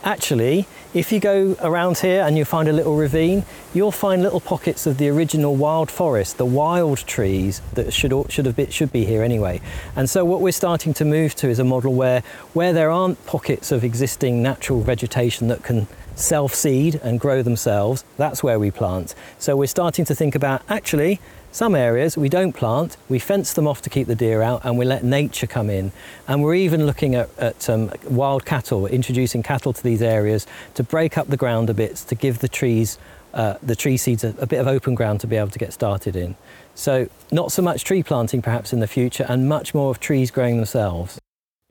actually, 0.04 0.68
if 0.94 1.12
you 1.12 1.20
go 1.20 1.56
around 1.62 2.00
here 2.00 2.24
and 2.24 2.38
you 2.38 2.46
find 2.46 2.68
a 2.68 2.74
little 2.74 2.96
ravine, 2.96 3.46
you'll 3.74 3.92
find 3.92 4.24
little 4.24 4.40
pockets 4.40 4.88
of 4.88 4.98
the 4.98 5.08
original 5.10 5.56
wild 5.56 5.92
forest, 5.92 6.38
the 6.38 6.46
wild 6.46 7.00
trees 7.00 7.62
that 7.74 7.94
should 7.94 8.14
should 8.32 8.46
have 8.46 8.56
been, 8.56 8.70
should 8.70 8.92
be 8.92 9.06
here 9.06 9.22
anyway. 9.22 9.62
And 9.96 10.10
so 10.10 10.26
what 10.26 10.42
we're 10.42 10.52
starting 10.52 10.94
to 10.96 11.06
move 11.06 11.36
to 11.36 11.48
is 11.48 11.60
a 11.60 11.64
model 11.64 11.94
where 11.94 12.24
where 12.54 12.74
there 12.74 12.90
aren't 12.90 13.24
pockets 13.26 13.72
of 13.72 13.84
existing 13.84 14.42
natural 14.42 14.82
vegetation 14.82 15.48
that 15.50 15.64
can 15.64 15.88
self-seed 16.16 17.00
and 17.02 17.20
grow 17.20 17.42
themselves, 17.42 18.04
that's 18.18 18.44
where 18.44 18.60
we 18.60 18.72
plant. 18.72 19.16
So 19.38 19.56
we're 19.56 19.68
starting 19.68 20.06
to 20.06 20.16
think 20.16 20.36
about 20.36 20.62
actually 20.68 21.20
some 21.52 21.76
areas 21.76 22.18
we 22.18 22.30
don't 22.30 22.54
plant, 22.54 22.98
we 23.08 23.20
fence 23.20 23.54
them 23.54 23.68
off 23.68 23.82
to 23.82 23.90
keep 23.90 24.08
the 24.08 24.16
deer 24.16 24.42
out, 24.42 24.62
and 24.64 24.78
we 24.78 24.86
let 24.86 25.04
nature 25.04 25.48
come 25.48 25.70
in. 25.70 25.92
And 26.28 26.44
we're 26.44 26.56
even 26.56 26.86
looking 26.86 27.16
at, 27.16 27.30
at 27.38 27.70
um, 27.70 27.92
wild 28.10 28.46
cattle, 28.46 28.86
introducing 28.88 29.44
cattle 29.44 29.74
to 29.74 29.84
these 29.84 30.02
areas 30.02 30.46
to 30.76 30.84
break 30.84 31.18
up 31.18 31.28
the 31.28 31.38
ground 31.38 31.70
a 31.70 31.74
bit, 31.74 31.96
to 31.96 32.16
give 32.16 32.40
the 32.40 32.48
trees, 32.48 32.98
uh, 33.34 33.56
the 33.64 33.76
tree 33.76 33.98
seeds 33.98 34.24
a, 34.24 34.36
a 34.40 34.46
bit 34.46 34.60
of 34.60 34.68
open 34.68 34.96
ground 34.96 35.22
to 35.22 35.28
be 35.28 35.36
able 35.36 35.50
to 35.50 35.60
get 35.60 35.74
started 35.74 36.16
in. 36.16 36.36
So, 36.76 37.10
not 37.32 37.52
so 37.52 37.62
much 37.62 37.84
tree 37.84 38.04
planting 38.04 38.42
perhaps 38.42 38.72
in 38.72 38.80
the 38.80 38.88
future, 38.88 39.26
and 39.28 39.50
much 39.50 39.74
more 39.74 39.92
of 39.92 40.00
trees 40.00 40.32
growing 40.32 40.58
themselves. 40.58 41.20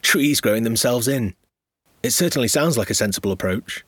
Trees 0.02 0.40
growing 0.40 0.64
themselves 0.64 1.08
in. 1.08 1.34
It 2.02 2.10
certainly 2.10 2.48
sounds 2.48 2.76
like 2.76 2.90
a 2.90 2.94
sensible 2.94 3.32
approach, 3.32 3.84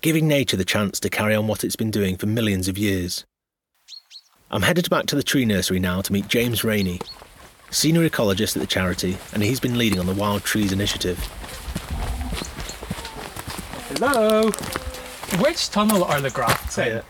giving 0.00 0.28
nature 0.28 0.56
the 0.56 0.64
chance 0.64 1.00
to 1.00 1.08
carry 1.08 1.34
on 1.34 1.46
what 1.46 1.64
it's 1.64 1.76
been 1.76 1.90
doing 1.90 2.16
for 2.16 2.26
millions 2.26 2.68
of 2.68 2.76
years. 2.76 3.24
I'm 4.54 4.60
headed 4.60 4.90
back 4.90 5.06
to 5.06 5.16
the 5.16 5.22
tree 5.22 5.46
nursery 5.46 5.78
now 5.78 6.02
to 6.02 6.12
meet 6.12 6.28
James 6.28 6.62
Rainey, 6.62 7.00
senior 7.70 8.06
ecologist 8.06 8.54
at 8.54 8.60
the 8.60 8.66
charity, 8.66 9.16
and 9.32 9.42
he's 9.42 9.58
been 9.58 9.78
leading 9.78 9.98
on 9.98 10.04
the 10.04 10.12
Wild 10.12 10.44
Trees 10.44 10.72
Initiative. 10.72 11.18
Hello. 13.88 14.50
Which 15.40 15.70
tunnel 15.70 16.04
are 16.04 16.20
the 16.20 16.28
grafts 16.28 16.76
in? 16.76 17.00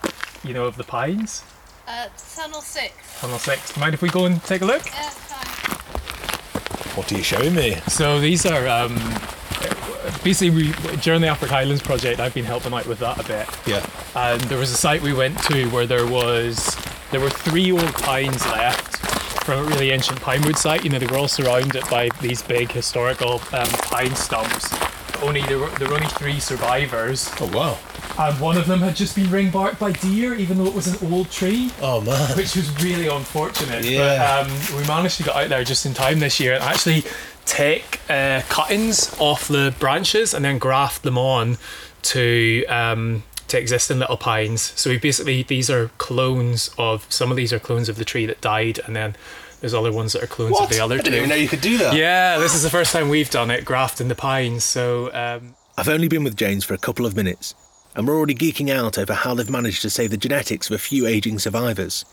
You 0.45 0.55
know, 0.55 0.67
of 0.67 0.77
the 0.77 0.85
pines? 0.85 1.43
Uh, 1.89 2.07
tunnel 2.37 2.61
six. 2.61 2.95
Tunnel 3.21 3.41
six. 3.41 3.77
Mind 3.77 3.93
if 3.93 4.03
we 4.03 4.09
go 4.09 4.27
and 4.27 4.41
take 4.45 4.63
a 4.63 4.65
look? 4.65 4.87
Yeah, 4.87 5.11
fine. 5.11 6.97
What 6.97 7.11
are 7.11 7.17
you 7.17 7.25
showing 7.25 7.57
me? 7.57 7.75
So 7.89 8.21
these 8.21 8.47
are 8.47 8.69
um, 8.69 8.95
basically 10.23 10.51
we 10.51 10.97
during 10.99 11.23
the 11.23 11.29
Upper 11.29 11.47
Highlands 11.47 11.83
project. 11.83 12.21
I've 12.21 12.35
been 12.35 12.45
helping 12.45 12.73
out 12.73 12.87
with 12.87 13.01
that 13.01 13.19
a 13.19 13.25
bit. 13.27 13.49
Yeah. 13.67 13.85
And 14.15 14.41
there 14.43 14.59
was 14.59 14.71
a 14.71 14.77
site 14.77 15.03
we 15.03 15.13
went 15.13 15.37
to 15.45 15.69
where 15.71 15.87
there 15.87 16.07
was 16.07 16.77
there 17.13 17.21
were 17.21 17.31
three 17.31 17.71
old 17.73 17.93
pines 17.95 18.45
left 18.47 18.97
from 19.45 19.61
a 19.61 19.63
really 19.65 19.91
ancient 19.91 20.21
pine 20.21 20.43
wood 20.43 20.57
site. 20.57 20.83
You 20.85 20.91
know, 20.91 20.99
they 20.99 21.07
were 21.07 21.19
all 21.19 21.29
surrounded 21.29 21.85
by 21.91 22.09
these 22.21 22.43
big 22.43 22.71
historical 22.73 23.35
um, 23.53 23.69
pine 23.85 24.15
stumps. 24.17 24.73
Only 25.23 25.43
there 25.43 25.59
were 25.59 25.69
there 25.79 25.89
were 25.89 25.95
only 25.95 26.09
three 26.09 26.41
survivors, 26.41 27.31
Oh, 27.41 27.49
wow. 27.57 27.79
and 28.19 28.41
one 28.41 28.57
of 28.57 28.67
them 28.67 28.81
had 28.81 28.97
just 28.97 29.15
been 29.15 29.31
ring 29.31 29.51
barked 29.51 29.79
by 29.79 29.93
deer, 29.93 30.35
even 30.35 30.59
though 30.59 30.67
it 30.67 30.75
was 30.75 30.89
an 30.89 31.13
old 31.13 31.31
tree. 31.31 31.71
Oh, 31.81 32.01
man. 32.01 32.37
which 32.37 32.57
was 32.57 32.69
really 32.83 33.07
unfortunate. 33.07 33.85
Yeah. 33.85 34.43
But 34.45 34.51
um, 34.51 34.77
we 34.81 34.85
managed 34.89 35.19
to 35.19 35.23
get 35.23 35.37
out 35.37 35.49
there 35.49 35.63
just 35.63 35.87
in 35.87 35.95
time 35.95 36.19
this 36.19 36.41
year 36.41 36.55
and 36.55 36.65
actually 36.65 37.05
take 37.45 38.01
uh, 38.11 38.43
cuttings 38.49 39.15
off 39.21 39.47
the 39.47 39.73
branches 39.79 40.35
and 40.35 40.45
then 40.45 40.59
graft 40.59 41.03
them 41.05 41.19
on 41.19 41.57
to 42.03 42.65
um, 42.67 43.23
to 43.53 43.59
existing 43.59 43.99
little 43.99 44.17
pines. 44.17 44.73
So 44.77 44.91
we 44.91 44.99
basically 44.99 45.43
these 45.43 45.71
are 45.71 45.89
clones 45.99 46.75
of 46.77 47.07
some 47.11 47.31
of 47.31 47.37
these 47.37 47.53
are 47.53 47.59
clones 47.59 47.89
of 47.89 47.97
the 47.97 48.05
tree 48.05 48.27
that 48.27 48.41
died, 48.41 48.81
and 48.85 48.97
then 48.97 49.15
there's 49.61 49.75
other 49.75 49.93
ones 49.93 50.13
that 50.15 50.23
are 50.23 50.27
clones 50.27 50.61
of 50.61 50.69
the 50.69 50.81
other 50.81 50.97
I 50.97 50.99
didn't 50.99 51.13
two. 51.13 51.19
even 51.19 51.29
know 51.29 51.37
you 51.37 51.49
could 51.49 51.61
do 51.61 51.79
that. 51.79 51.95
Yeah, 51.95 52.39
this 52.39 52.55
is 52.55 52.63
the 52.63 52.71
first 52.71 52.93
time 52.93 53.09
we've 53.09 53.31
done 53.31 53.51
it, 53.51 53.65
grafting 53.65 54.09
the 54.09 54.15
pines. 54.15 54.65
So 54.65 55.13
um, 55.15 55.55
I've 55.79 55.89
only 55.89 56.09
been 56.09 56.25
with 56.25 56.37
James 56.37 56.65
for 56.65 56.75
a 56.75 56.79
couple 56.79 57.07
of 57.07 57.15
minutes, 57.15 57.55
and 57.95 58.09
we're 58.09 58.17
already 58.17 58.35
geeking 58.35 58.71
out 58.71 58.99
over 58.99 59.15
how 59.15 59.35
they've 59.35 59.49
managed 59.49 59.83
to 59.83 59.91
save 59.91 60.11
the 60.11 60.17
genetics 60.17 60.69
of 60.69 60.75
a 60.75 60.79
few 60.79 61.07
aging 61.07 61.39
survivors. 61.39 62.05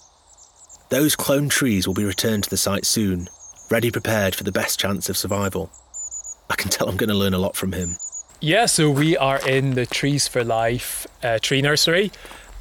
Those 0.89 1.15
cloned 1.15 1.51
trees 1.51 1.87
will 1.87 1.93
be 1.95 2.05
returned 2.05 2.43
to 2.45 2.49
the 2.49 2.57
site 2.57 2.85
soon, 2.85 3.29
ready 3.71 3.91
prepared 3.91 4.35
for 4.35 4.43
the 4.43 4.51
best 4.51 4.79
chance 4.79 5.09
of 5.09 5.17
survival. 5.17 5.71
I 6.49 6.55
can 6.55 6.69
tell 6.69 6.89
I'm 6.89 6.97
going 6.97 7.09
to 7.09 7.15
learn 7.15 7.35
a 7.35 7.39
lot 7.39 7.55
from 7.55 7.71
him. 7.73 7.95
Yeah, 8.41 8.67
so 8.67 8.89
we 8.89 9.17
are 9.17 9.45
in 9.45 9.73
the 9.73 9.85
Trees 9.85 10.29
for 10.29 10.45
Life 10.45 11.05
uh, 11.21 11.39
tree 11.39 11.61
nursery, 11.61 12.09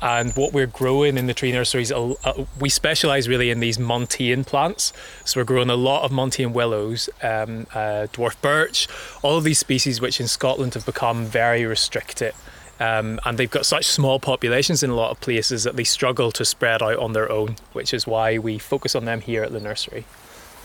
and 0.02 0.32
what 0.32 0.52
we're 0.52 0.66
growing 0.66 1.16
in 1.16 1.28
the 1.28 1.34
tree 1.34 1.52
a, 1.52 2.14
a, 2.24 2.46
we 2.58 2.68
specialise 2.68 3.28
really 3.28 3.50
in 3.50 3.60
these 3.60 3.78
Montane 3.78 4.42
plants. 4.44 4.92
So 5.24 5.38
we're 5.38 5.44
growing 5.44 5.70
a 5.70 5.76
lot 5.76 6.02
of 6.02 6.10
Montane 6.10 6.52
willows, 6.52 7.08
um, 7.22 7.68
uh, 7.72 8.08
dwarf 8.12 8.34
birch, 8.42 8.88
all 9.22 9.36
of 9.38 9.44
these 9.44 9.60
species 9.60 10.00
which 10.00 10.20
in 10.20 10.26
Scotland 10.26 10.74
have 10.74 10.84
become 10.84 11.26
very 11.26 11.64
restricted. 11.64 12.34
Um, 12.80 13.20
and 13.24 13.38
they've 13.38 13.48
got 13.48 13.64
such 13.64 13.86
small 13.86 14.18
populations 14.18 14.82
in 14.82 14.90
a 14.90 14.96
lot 14.96 15.12
of 15.12 15.20
places 15.20 15.62
that 15.62 15.76
they 15.76 15.84
struggle 15.84 16.32
to 16.32 16.44
spread 16.44 16.82
out 16.82 16.98
on 16.98 17.12
their 17.12 17.30
own, 17.30 17.54
which 17.72 17.94
is 17.94 18.04
why 18.04 18.38
we 18.38 18.58
focus 18.58 18.96
on 18.96 19.04
them 19.04 19.20
here 19.20 19.44
at 19.44 19.52
the 19.52 19.60
nursery. 19.60 20.06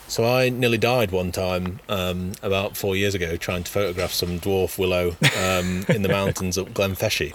So 0.07 0.25
I 0.25 0.50
nearly 0.50 0.77
died 0.77 1.12
one 1.12 1.31
time 1.31 1.79
um, 1.89 2.33
about 2.41 2.77
four 2.77 2.95
years 2.95 3.15
ago 3.15 3.38
trying 3.38 3.63
to 3.63 3.72
photograph 3.72 4.12
some 4.12 4.39
dwarf 4.39 4.77
willow 4.77 5.15
um, 5.39 5.86
in 5.89 6.01
the 6.01 6.10
mountains 6.19 6.57
up 6.57 6.69
Glenfeshie. 6.69 7.33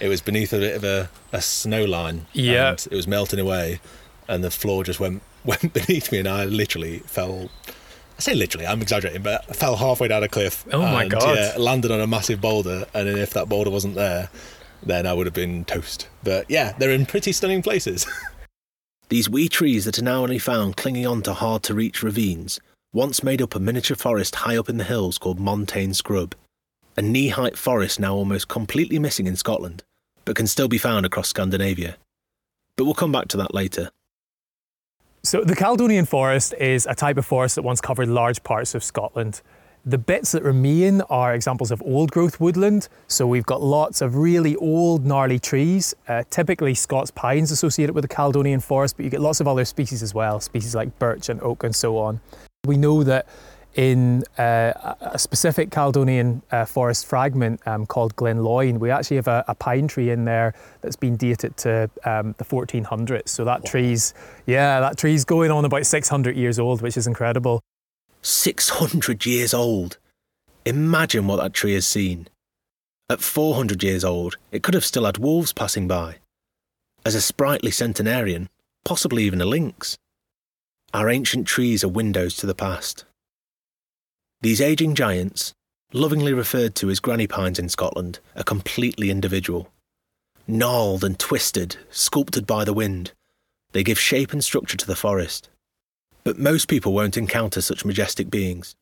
It 0.00 0.08
was 0.08 0.20
beneath 0.20 0.52
a 0.52 0.58
bit 0.58 0.76
of 0.76 0.84
a, 0.84 1.10
a 1.32 1.42
snow 1.42 1.84
line. 1.84 2.26
Yeah. 2.32 2.70
And 2.70 2.86
it 2.90 2.94
was 2.94 3.06
melting 3.06 3.40
away, 3.40 3.80
and 4.28 4.42
the 4.42 4.50
floor 4.50 4.84
just 4.84 5.00
went 5.00 5.22
went 5.44 5.72
beneath 5.72 6.10
me, 6.10 6.18
and 6.18 6.28
I 6.28 6.44
literally 6.44 7.00
fell. 7.00 7.50
I 8.16 8.20
say 8.20 8.34
literally, 8.34 8.66
I'm 8.66 8.80
exaggerating, 8.80 9.22
but 9.22 9.44
I 9.48 9.52
fell 9.52 9.76
halfway 9.76 10.08
down 10.08 10.22
a 10.22 10.28
cliff. 10.28 10.64
Oh 10.72 10.80
my 10.80 11.02
and, 11.02 11.10
God. 11.10 11.36
Yeah, 11.36 11.54
landed 11.58 11.90
on 11.90 12.00
a 12.00 12.06
massive 12.06 12.40
boulder, 12.40 12.86
and 12.94 13.08
if 13.08 13.30
that 13.30 13.48
boulder 13.48 13.70
wasn't 13.70 13.96
there, 13.96 14.30
then 14.82 15.06
I 15.06 15.12
would 15.12 15.26
have 15.26 15.34
been 15.34 15.64
toast. 15.64 16.08
But 16.22 16.48
yeah, 16.48 16.74
they're 16.78 16.90
in 16.90 17.06
pretty 17.06 17.32
stunning 17.32 17.62
places. 17.62 18.06
These 19.08 19.28
wee 19.28 19.48
trees 19.48 19.84
that 19.84 19.98
are 19.98 20.02
now 20.02 20.22
only 20.22 20.38
found 20.38 20.76
clinging 20.76 21.06
on 21.06 21.22
to 21.22 21.34
hard 21.34 21.62
to 21.64 21.74
reach 21.74 22.02
ravines 22.02 22.58
once 22.92 23.22
made 23.22 23.42
up 23.42 23.54
a 23.54 23.60
miniature 23.60 23.96
forest 23.96 24.34
high 24.36 24.56
up 24.56 24.68
in 24.68 24.78
the 24.78 24.84
hills 24.84 25.18
called 25.18 25.38
Montane 25.38 25.94
Scrub, 25.94 26.34
a 26.96 27.02
knee 27.02 27.28
height 27.28 27.58
forest 27.58 27.98
now 27.98 28.14
almost 28.14 28.48
completely 28.48 28.98
missing 28.98 29.26
in 29.26 29.36
Scotland, 29.36 29.82
but 30.24 30.36
can 30.36 30.46
still 30.46 30.68
be 30.68 30.78
found 30.78 31.04
across 31.04 31.28
Scandinavia. 31.28 31.96
But 32.76 32.84
we'll 32.84 32.94
come 32.94 33.12
back 33.12 33.28
to 33.28 33.36
that 33.36 33.52
later. 33.52 33.90
So, 35.22 35.42
the 35.42 35.56
Caledonian 35.56 36.04
forest 36.04 36.54
is 36.60 36.86
a 36.86 36.94
type 36.94 37.16
of 37.16 37.24
forest 37.26 37.56
that 37.56 37.62
once 37.62 37.80
covered 37.80 38.08
large 38.08 38.42
parts 38.42 38.74
of 38.74 38.84
Scotland. 38.84 39.40
The 39.86 39.98
bits 39.98 40.32
that 40.32 40.42
remain 40.42 41.02
are 41.10 41.34
examples 41.34 41.70
of 41.70 41.82
old 41.82 42.10
growth 42.10 42.40
woodland. 42.40 42.88
So, 43.06 43.26
we've 43.26 43.44
got 43.44 43.60
lots 43.60 44.00
of 44.00 44.16
really 44.16 44.56
old, 44.56 45.04
gnarly 45.04 45.38
trees, 45.38 45.94
uh, 46.08 46.22
typically 46.30 46.72
Scots 46.72 47.10
pines 47.10 47.50
associated 47.50 47.94
with 47.94 48.00
the 48.00 48.08
Caledonian 48.08 48.60
forest, 48.60 48.96
but 48.96 49.04
you 49.04 49.10
get 49.10 49.20
lots 49.20 49.40
of 49.40 49.48
other 49.48 49.66
species 49.66 50.02
as 50.02 50.14
well, 50.14 50.40
species 50.40 50.74
like 50.74 50.98
birch 50.98 51.28
and 51.28 51.38
oak 51.42 51.64
and 51.64 51.76
so 51.76 51.98
on. 51.98 52.18
We 52.64 52.78
know 52.78 53.04
that 53.04 53.26
in 53.74 54.22
uh, 54.38 54.94
a 55.02 55.18
specific 55.18 55.70
Caledonian 55.70 56.40
uh, 56.50 56.64
forest 56.64 57.04
fragment 57.04 57.60
um, 57.66 57.84
called 57.84 58.16
Glenloyne, 58.16 58.78
we 58.78 58.90
actually 58.90 59.16
have 59.16 59.28
a, 59.28 59.44
a, 59.48 59.54
pine 59.54 59.88
tree 59.88 60.10
in 60.10 60.24
there 60.24 60.54
that's 60.80 60.96
been 60.96 61.16
dated 61.16 61.56
to 61.58 61.90
um, 62.04 62.34
the 62.38 62.44
1400s. 62.44 63.28
So 63.28 63.44
that 63.44 63.66
tree's, 63.66 64.14
yeah, 64.46 64.80
that 64.80 64.96
tree's 64.96 65.24
going 65.24 65.50
on 65.50 65.66
about 65.66 65.84
600 65.84 66.36
years 66.36 66.58
old, 66.58 66.80
which 66.80 66.96
is 66.96 67.06
incredible. 67.06 67.60
600 68.24 69.26
years 69.26 69.52
old! 69.52 69.98
Imagine 70.64 71.26
what 71.26 71.36
that 71.36 71.52
tree 71.52 71.74
has 71.74 71.86
seen. 71.86 72.26
At 73.10 73.20
400 73.20 73.82
years 73.82 74.02
old, 74.02 74.38
it 74.50 74.62
could 74.62 74.72
have 74.72 74.84
still 74.84 75.04
had 75.04 75.18
wolves 75.18 75.52
passing 75.52 75.86
by. 75.86 76.16
As 77.04 77.14
a 77.14 77.20
sprightly 77.20 77.70
centenarian, 77.70 78.48
possibly 78.82 79.24
even 79.24 79.42
a 79.42 79.44
lynx. 79.44 79.98
Our 80.94 81.10
ancient 81.10 81.46
trees 81.46 81.84
are 81.84 81.88
windows 81.88 82.34
to 82.36 82.46
the 82.46 82.54
past. 82.54 83.04
These 84.40 84.62
aging 84.62 84.94
giants, 84.94 85.52
lovingly 85.92 86.32
referred 86.32 86.74
to 86.76 86.88
as 86.88 87.00
granny 87.00 87.26
pines 87.26 87.58
in 87.58 87.68
Scotland, 87.68 88.20
are 88.34 88.42
completely 88.42 89.10
individual. 89.10 89.70
Gnarled 90.46 91.04
and 91.04 91.18
twisted, 91.18 91.76
sculpted 91.90 92.46
by 92.46 92.64
the 92.64 92.72
wind, 92.72 93.12
they 93.72 93.82
give 93.82 93.98
shape 93.98 94.32
and 94.32 94.42
structure 94.42 94.78
to 94.78 94.86
the 94.86 94.96
forest. 94.96 95.50
But 96.24 96.38
most 96.38 96.68
people 96.68 96.94
won't 96.94 97.18
encounter 97.18 97.60
such 97.60 97.84
majestic 97.84 98.30
beings. 98.30 98.74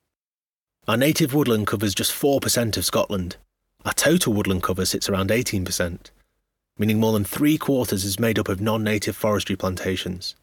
Our 0.86 0.96
native 0.96 1.34
woodland 1.34 1.66
covers 1.66 1.94
just 1.94 2.12
4% 2.12 2.76
of 2.76 2.84
Scotland. 2.84 3.36
Our 3.84 3.92
total 3.92 4.32
woodland 4.32 4.62
cover 4.62 4.84
sits 4.84 5.08
around 5.08 5.30
18%, 5.30 6.10
meaning 6.78 7.00
more 7.00 7.12
than 7.12 7.24
three 7.24 7.58
quarters 7.58 8.04
is 8.04 8.20
made 8.20 8.38
up 8.38 8.48
of 8.48 8.60
non 8.60 8.84
native 8.84 9.16
forestry 9.16 9.56
plantations. 9.56 10.36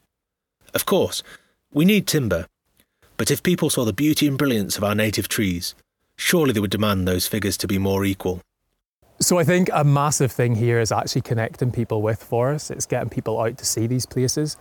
Of 0.73 0.85
course, 0.85 1.23
we 1.73 1.85
need 1.85 2.05
timber, 2.05 2.47
but 3.15 3.31
if 3.31 3.43
people 3.43 3.69
saw 3.69 3.85
the 3.85 3.93
beauty 3.93 4.27
and 4.27 4.37
brilliance 4.37 4.77
of 4.77 4.83
our 4.83 4.95
native 4.95 5.29
trees, 5.29 5.75
surely 6.17 6.51
they 6.51 6.59
would 6.59 6.69
demand 6.69 7.07
those 7.07 7.27
figures 7.27 7.57
to 7.57 7.67
be 7.67 7.77
more 7.77 8.03
equal. 8.03 8.41
So 9.21 9.37
I 9.37 9.43
think 9.43 9.69
a 9.73 9.83
massive 9.83 10.31
thing 10.31 10.55
here 10.55 10.79
is 10.79 10.91
actually 10.91 11.21
connecting 11.21 11.71
people 11.71 12.01
with 12.01 12.23
forests. 12.23 12.71
It's 12.71 12.85
getting 12.85 13.09
people 13.09 13.41
out 13.41 13.57
to 13.57 13.65
see 13.65 13.87
these 13.87 14.05
places. 14.05 14.55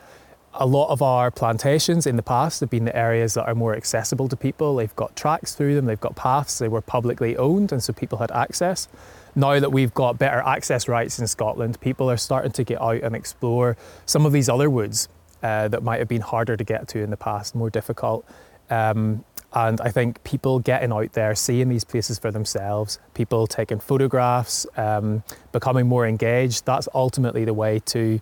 A 0.54 0.66
lot 0.66 0.88
of 0.90 1.02
our 1.02 1.30
plantations 1.30 2.06
in 2.06 2.16
the 2.16 2.22
past 2.22 2.60
have 2.60 2.70
been 2.70 2.84
the 2.84 2.96
areas 2.96 3.34
that 3.34 3.46
are 3.46 3.54
more 3.54 3.76
accessible 3.76 4.28
to 4.28 4.36
people. 4.36 4.76
They've 4.76 4.96
got 4.96 5.14
tracks 5.14 5.54
through 5.54 5.74
them, 5.74 5.86
they've 5.86 6.00
got 6.00 6.16
paths, 6.16 6.58
they 6.58 6.68
were 6.68 6.80
publicly 6.80 7.36
owned, 7.36 7.70
and 7.72 7.82
so 7.82 7.92
people 7.92 8.18
had 8.18 8.30
access. 8.32 8.88
Now 9.34 9.60
that 9.60 9.70
we've 9.70 9.94
got 9.94 10.18
better 10.18 10.40
access 10.40 10.88
rights 10.88 11.18
in 11.18 11.26
Scotland, 11.26 11.80
people 11.80 12.10
are 12.10 12.16
starting 12.16 12.52
to 12.52 12.64
get 12.64 12.80
out 12.80 13.02
and 13.02 13.14
explore 13.14 13.76
some 14.06 14.26
of 14.26 14.32
these 14.32 14.48
other 14.48 14.68
woods 14.68 15.08
uh, 15.42 15.68
that 15.68 15.82
might 15.82 15.98
have 15.98 16.08
been 16.08 16.22
harder 16.22 16.56
to 16.56 16.64
get 16.64 16.88
to 16.88 16.98
in 17.00 17.10
the 17.10 17.16
past, 17.16 17.54
more 17.54 17.70
difficult. 17.70 18.26
Um, 18.70 19.24
and 19.52 19.80
I 19.80 19.90
think 19.90 20.22
people 20.24 20.58
getting 20.58 20.92
out 20.92 21.12
there, 21.12 21.34
seeing 21.34 21.68
these 21.68 21.84
places 21.84 22.18
for 22.18 22.30
themselves, 22.30 22.98
people 23.14 23.46
taking 23.46 23.80
photographs, 23.80 24.66
um, 24.76 25.22
becoming 25.52 25.86
more 25.86 26.06
engaged, 26.06 26.66
that's 26.66 26.88
ultimately 26.94 27.44
the 27.44 27.54
way 27.54 27.78
to, 27.86 28.20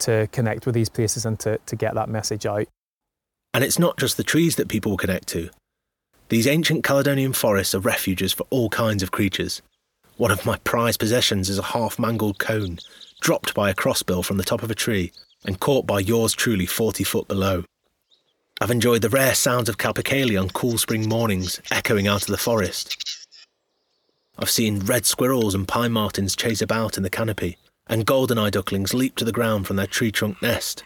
to 0.00 0.28
connect 0.32 0.66
with 0.66 0.74
these 0.74 0.88
places 0.88 1.24
and 1.24 1.38
to, 1.40 1.58
to 1.66 1.76
get 1.76 1.94
that 1.94 2.08
message 2.08 2.46
out. 2.46 2.66
And 3.54 3.64
it's 3.64 3.78
not 3.78 3.98
just 3.98 4.16
the 4.16 4.24
trees 4.24 4.56
that 4.56 4.68
people 4.68 4.96
connect 4.96 5.28
to. 5.28 5.50
These 6.28 6.46
ancient 6.46 6.84
Caledonian 6.84 7.32
forests 7.32 7.74
are 7.74 7.80
refuges 7.80 8.32
for 8.32 8.46
all 8.50 8.68
kinds 8.68 9.02
of 9.02 9.12
creatures. 9.12 9.62
One 10.16 10.30
of 10.30 10.44
my 10.44 10.58
prized 10.58 10.98
possessions 10.98 11.48
is 11.48 11.58
a 11.58 11.62
half 11.62 11.98
mangled 11.98 12.38
cone, 12.38 12.78
dropped 13.20 13.54
by 13.54 13.70
a 13.70 13.74
crossbill 13.74 14.24
from 14.24 14.36
the 14.36 14.44
top 14.44 14.62
of 14.62 14.70
a 14.70 14.74
tree 14.74 15.12
and 15.44 15.60
caught 15.60 15.86
by 15.86 16.00
yours 16.00 16.32
truly 16.32 16.66
40 16.66 17.04
foot 17.04 17.28
below. 17.28 17.64
I've 18.60 18.70
enjoyed 18.70 19.02
the 19.02 19.10
rare 19.10 19.34
sounds 19.34 19.68
of 19.68 19.76
capercaillie 19.76 20.40
on 20.40 20.48
cool 20.50 20.78
spring 20.78 21.08
mornings 21.08 21.60
echoing 21.70 22.08
out 22.08 22.22
of 22.22 22.28
the 22.28 22.38
forest. 22.38 22.96
I've 24.38 24.50
seen 24.50 24.80
red 24.80 25.06
squirrels 25.06 25.54
and 25.54 25.68
pine 25.68 25.92
martens 25.92 26.34
chase 26.34 26.62
about 26.62 26.96
in 26.96 27.02
the 27.02 27.10
canopy, 27.10 27.58
and 27.88 28.06
golden-eye 28.06 28.50
ducklings 28.50 28.94
leap 28.94 29.16
to 29.16 29.24
the 29.24 29.32
ground 29.32 29.66
from 29.66 29.76
their 29.76 29.86
tree 29.86 30.10
trunk 30.10 30.40
nest. 30.42 30.82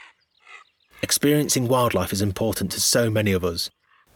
Experiencing 1.02 1.66
wildlife 1.66 2.12
is 2.12 2.22
important 2.22 2.70
to 2.72 2.80
so 2.80 3.10
many 3.10 3.32
of 3.32 3.44
us, 3.44 3.70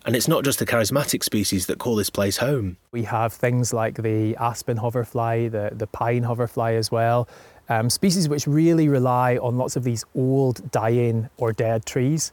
and 0.04 0.14
it's 0.14 0.28
not 0.28 0.44
just 0.44 0.58
the 0.58 0.66
charismatic 0.66 1.22
species 1.22 1.66
that 1.66 1.78
call 1.78 1.96
this 1.96 2.10
place 2.10 2.36
home. 2.36 2.76
We 2.92 3.04
have 3.04 3.32
things 3.32 3.72
like 3.72 4.02
the 4.02 4.36
aspen 4.36 4.76
hoverfly, 4.76 5.48
the, 5.48 5.70
the 5.72 5.86
pine 5.86 6.22
hoverfly 6.22 6.76
as 6.76 6.92
well, 6.92 7.26
um, 7.70 7.88
species 7.88 8.28
which 8.28 8.46
really 8.46 8.88
rely 8.88 9.38
on 9.38 9.56
lots 9.56 9.76
of 9.76 9.84
these 9.84 10.04
old, 10.14 10.70
dying, 10.70 11.30
or 11.38 11.52
dead 11.52 11.86
trees. 11.86 12.32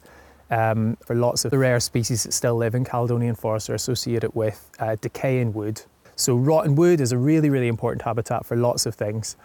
Um, 0.50 0.98
for 1.06 1.16
lots 1.16 1.46
of 1.46 1.52
the 1.52 1.58
rare 1.58 1.80
species 1.80 2.24
that 2.24 2.34
still 2.34 2.58
live 2.58 2.76
in 2.76 2.84
Caledonian 2.84 3.36
forests 3.36 3.70
are 3.70 3.74
associated 3.74 4.36
with 4.36 4.70
uh, 4.80 4.98
decaying 5.00 5.54
wood. 5.54 5.82
So 6.18 6.36
rotten 6.36 6.76
wood 6.76 7.00
is 7.00 7.14
a 7.14 7.18
really, 7.18 7.50
really 7.50 7.70
important 7.70 8.02
habitat 8.02 8.46
for 8.46 8.58
lots 8.58 8.86
of 8.86 8.94
things. 8.94 9.38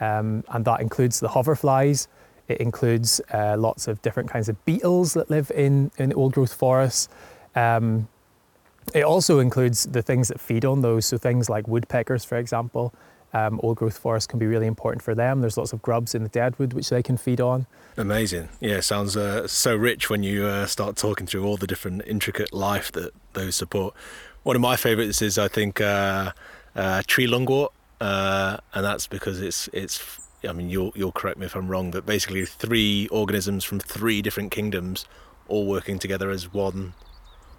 Um, 0.00 0.44
and 0.48 0.64
that 0.64 0.80
includes 0.80 1.20
the 1.20 1.28
hoverflies. 1.28 2.08
It 2.48 2.60
includes 2.60 3.20
uh, 3.32 3.56
lots 3.56 3.88
of 3.88 4.02
different 4.02 4.30
kinds 4.30 4.48
of 4.48 4.62
beetles 4.64 5.14
that 5.14 5.30
live 5.30 5.50
in, 5.54 5.90
in 5.98 6.12
old 6.12 6.32
growth 6.32 6.54
forests. 6.54 7.08
Um, 7.54 8.08
it 8.94 9.04
also 9.04 9.38
includes 9.38 9.84
the 9.84 10.02
things 10.02 10.28
that 10.28 10.40
feed 10.40 10.64
on 10.64 10.82
those, 10.82 11.06
so 11.06 11.16
things 11.18 11.48
like 11.48 11.68
woodpeckers, 11.68 12.24
for 12.24 12.36
example, 12.36 12.92
um, 13.32 13.60
old 13.62 13.78
growth 13.78 13.96
forests 13.96 14.26
can 14.26 14.38
be 14.38 14.46
really 14.46 14.66
important 14.66 15.02
for 15.02 15.14
them. 15.14 15.40
There's 15.40 15.56
lots 15.56 15.72
of 15.72 15.80
grubs 15.80 16.14
in 16.14 16.22
the 16.22 16.28
deadwood 16.28 16.72
which 16.72 16.90
they 16.90 17.02
can 17.02 17.16
feed 17.16 17.40
on. 17.40 17.66
Amazing. 17.96 18.48
Yeah, 18.60 18.80
sounds 18.80 19.16
uh, 19.16 19.46
so 19.46 19.74
rich 19.74 20.10
when 20.10 20.22
you 20.22 20.44
uh, 20.44 20.66
start 20.66 20.96
talking 20.96 21.26
through 21.26 21.44
all 21.44 21.56
the 21.56 21.66
different 21.66 22.02
intricate 22.06 22.52
life 22.52 22.92
that 22.92 23.12
those 23.32 23.56
support. 23.56 23.94
One 24.42 24.56
of 24.56 24.62
my 24.62 24.76
favourites 24.76 25.22
is, 25.22 25.38
I 25.38 25.48
think, 25.48 25.80
uh, 25.80 26.32
uh 26.74 27.02
tree 27.06 27.26
lungwort, 27.26 27.68
uh, 28.02 28.56
and 28.74 28.84
that's 28.84 29.06
because 29.06 29.40
it's 29.40 29.68
it's. 29.72 30.18
I 30.46 30.52
mean, 30.52 30.68
you'll 30.68 30.92
you'll 30.96 31.12
correct 31.12 31.38
me 31.38 31.46
if 31.46 31.54
I'm 31.54 31.68
wrong, 31.68 31.92
but 31.92 32.04
basically 32.04 32.44
three 32.44 33.06
organisms 33.08 33.62
from 33.62 33.78
three 33.78 34.20
different 34.22 34.50
kingdoms 34.50 35.06
all 35.46 35.66
working 35.68 36.00
together 36.00 36.30
as 36.30 36.52
one 36.52 36.94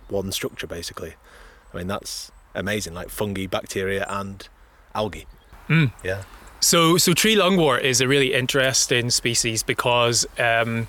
one 0.09 0.33
structure. 0.33 0.67
Basically, 0.67 1.13
I 1.73 1.77
mean 1.77 1.87
that's 1.87 2.29
amazing. 2.53 2.93
Like 2.93 3.09
fungi, 3.09 3.47
bacteria, 3.47 4.05
and 4.09 4.45
algae. 4.93 5.27
Mm. 5.69 5.93
Yeah. 6.03 6.23
So, 6.59 6.97
so 6.97 7.13
tree 7.13 7.35
lungwort 7.35 7.81
is 7.81 7.99
a 7.99 8.07
really 8.07 8.33
interesting 8.33 9.09
species 9.09 9.63
because 9.63 10.25
um, 10.39 10.87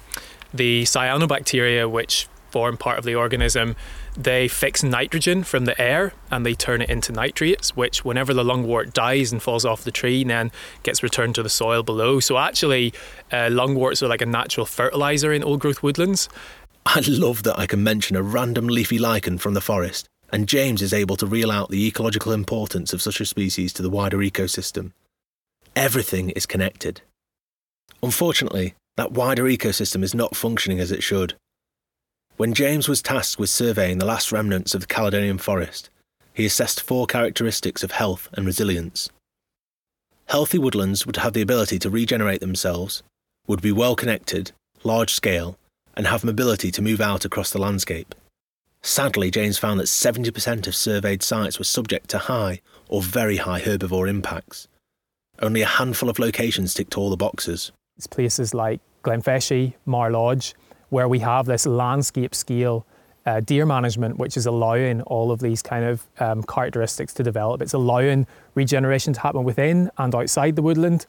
the 0.53 0.85
cyanobacteria, 0.85 1.91
which 1.91 2.29
form 2.51 2.77
part 2.77 2.99
of 2.99 3.05
the 3.05 3.17
organism, 3.17 3.75
they 4.17 4.49
fix 4.49 4.83
nitrogen 4.83 5.45
from 5.45 5.65
the 5.65 5.81
air 5.81 6.13
and 6.31 6.45
they 6.45 6.55
turn 6.55 6.83
it 6.83 6.91
into 6.91 7.13
nitrates, 7.13 7.77
which, 7.77 8.05
whenever 8.05 8.33
the 8.33 8.45
lungwort 8.45 8.93
dies 8.93 9.33
and 9.33 9.43
falls 9.43 9.65
off 9.65 9.85
the 9.85 9.91
tree, 9.91 10.25
then 10.25 10.51
gets 10.83 11.03
returned 11.03 11.35
to 11.35 11.43
the 11.43 11.49
soil 11.49 11.83
below. 11.83 12.21
So, 12.21 12.39
actually, 12.39 12.93
uh, 13.33 13.49
lungworts 13.49 14.03
are 14.03 14.09
like 14.09 14.23
a 14.23 14.27
natural 14.27 14.67
fertilizer 14.67 15.33
in 15.33 15.43
old 15.43 15.61
growth 15.61 15.83
woodlands. 15.83 16.29
I 16.87 17.03
love 17.07 17.43
that 17.45 17.59
I 17.59 17.67
can 17.67 17.83
mention 17.83 18.17
a 18.17 18.23
random 18.23 18.69
leafy 18.69 18.99
lichen 18.99 19.39
from 19.39 19.55
the 19.55 19.61
forest 19.61 20.09
and 20.35 20.49
James 20.49 20.83
is 20.83 20.93
able 20.93 21.15
to 21.17 21.27
reel 21.27 21.49
out 21.49 21.71
the 21.71 21.87
ecological 21.87 22.33
importance 22.33 22.93
of 22.93 23.01
such 23.01 23.21
a 23.21 23.25
species 23.25 23.73
to 23.73 23.83
the 23.83 23.89
wider 23.89 24.19
ecosystem. 24.19 24.91
Everything 25.77 26.31
is 26.31 26.45
connected. 26.45 27.03
Unfortunately, 28.03 28.75
that 28.97 29.13
wider 29.13 29.45
ecosystem 29.45 30.03
is 30.03 30.13
not 30.13 30.35
functioning 30.35 30.81
as 30.81 30.91
it 30.91 31.05
should. 31.05 31.35
When 32.37 32.53
James 32.53 32.89
was 32.89 33.01
tasked 33.01 33.39
with 33.39 33.49
surveying 33.49 33.99
the 33.99 34.05
last 34.05 34.33
remnants 34.33 34.75
of 34.75 34.81
the 34.81 34.89
Caledonian 34.89 35.39
forest, 35.39 35.89
he 36.33 36.45
assessed 36.45 36.83
four 36.83 37.07
characteristics 37.07 37.85
of 37.85 37.93
health 37.93 38.29
and 38.33 38.45
resilience. 38.45 39.09
Healthy 40.27 40.59
woodlands 40.59 41.07
would 41.07 41.19
have 41.19 41.33
the 41.33 41.43
ability 41.43 41.79
to 41.79 41.91
regenerate 41.91 42.41
themselves, 42.41 43.05
would 43.47 43.63
be 43.63 43.71
well 43.71 43.95
connected, 43.95 44.51
large 44.83 45.13
scale, 45.13 45.57
and 45.97 46.09
have 46.09 46.25
mobility 46.25 46.73
to 46.73 46.83
move 46.83 47.01
out 47.01 47.25
across 47.25 47.51
the 47.51 47.61
landscape. 47.61 48.17
Sadly, 48.83 49.31
James 49.31 49.57
found 49.57 49.79
that 49.79 49.85
70% 49.87 50.67
of 50.67 50.75
surveyed 50.75 51.23
sites 51.23 51.59
were 51.61 51.65
subject 51.65 52.11
to 52.11 52.19
high 52.19 52.61
or 52.89 53.01
very 53.01 53.37
high 53.37 53.61
herbivore 53.61 54.09
impacts. 54.09 54.67
Only 55.39 55.63
a 55.63 55.67
handful 55.67 56.11
of 56.11 56.19
locations 56.19 56.75
ticked 56.75 56.99
all 56.99 57.11
the 57.11 57.17
boxes. 57.17 57.71
It's 57.97 58.09
places 58.09 58.53
like 58.53 58.81
Glenfeshie, 59.05 59.75
Mar 59.87 60.11
Lodge, 60.11 60.55
where 60.95 61.09
we 61.09 61.19
have 61.19 61.45
this 61.47 61.67
landscape 61.67 62.37
scale 62.37 62.87
uh, 63.27 63.41
deer 63.41 63.67
management, 63.67 64.17
which 64.17 64.37
is 64.37 64.47
allowing 64.47 65.03
all 65.03 65.33
of 65.33 65.41
these 65.41 65.61
kind 65.61 65.85
of 65.85 66.07
um, 66.21 66.41
characteristics 66.45 67.13
to 67.13 67.25
develop. 67.25 67.61
It's 67.61 67.73
allowing 67.73 68.29
regeneration 68.55 69.13
to 69.15 69.21
happen 69.21 69.43
within 69.43 69.91
and 69.99 70.15
outside 70.15 70.55
the 70.55 70.63
woodland. 70.63 71.05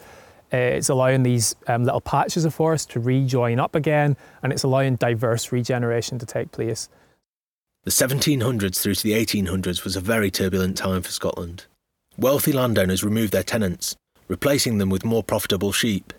Uh, 0.52 0.58
it's 0.58 0.90
allowing 0.90 1.22
these 1.22 1.56
um, 1.68 1.84
little 1.84 2.02
patches 2.02 2.46
of 2.46 2.54
forest 2.56 2.90
to 2.92 3.00
rejoin 3.00 3.60
up 3.60 3.76
again, 3.76 4.18
and 4.42 4.52
it's 4.52 4.64
allowing 4.64 4.96
diverse 4.96 5.52
regeneration 5.52 6.18
to 6.18 6.26
take 6.26 6.52
place. 6.52 6.90
The 7.84 7.92
1700s 7.92 8.82
through 8.82 8.96
to 8.96 9.04
the 9.04 9.14
1800s 9.14 9.84
was 9.84 9.96
a 9.96 10.02
very 10.02 10.32
turbulent 10.32 10.78
time 10.78 11.04
for 11.04 11.12
Scotland. 11.12 11.66
Wealthy 12.18 12.54
landowners 12.54 13.04
removed 13.04 13.34
their 13.34 13.44
tenants, 13.44 13.96
replacing 14.28 14.80
them 14.80 14.90
with 14.90 15.06
more 15.06 15.22
profitable 15.22 15.72
sheep. 15.72 16.12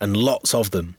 And 0.00 0.16
lots 0.16 0.52
of 0.52 0.72
them. 0.72 0.96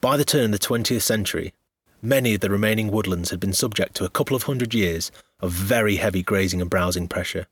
By 0.00 0.16
the 0.16 0.24
turn 0.24 0.44
of 0.44 0.52
the 0.52 0.58
20th 0.60 1.02
century, 1.02 1.52
many 2.00 2.34
of 2.34 2.40
the 2.40 2.50
remaining 2.50 2.92
woodlands 2.92 3.30
had 3.30 3.40
been 3.40 3.52
subject 3.52 3.96
to 3.96 4.04
a 4.04 4.08
couple 4.08 4.36
of 4.36 4.44
hundred 4.44 4.72
years 4.72 5.10
of 5.40 5.50
very 5.50 5.96
heavy 5.96 6.22
grazing 6.22 6.60
and 6.60 6.70
browsing 6.70 7.08
pressure. 7.08 7.46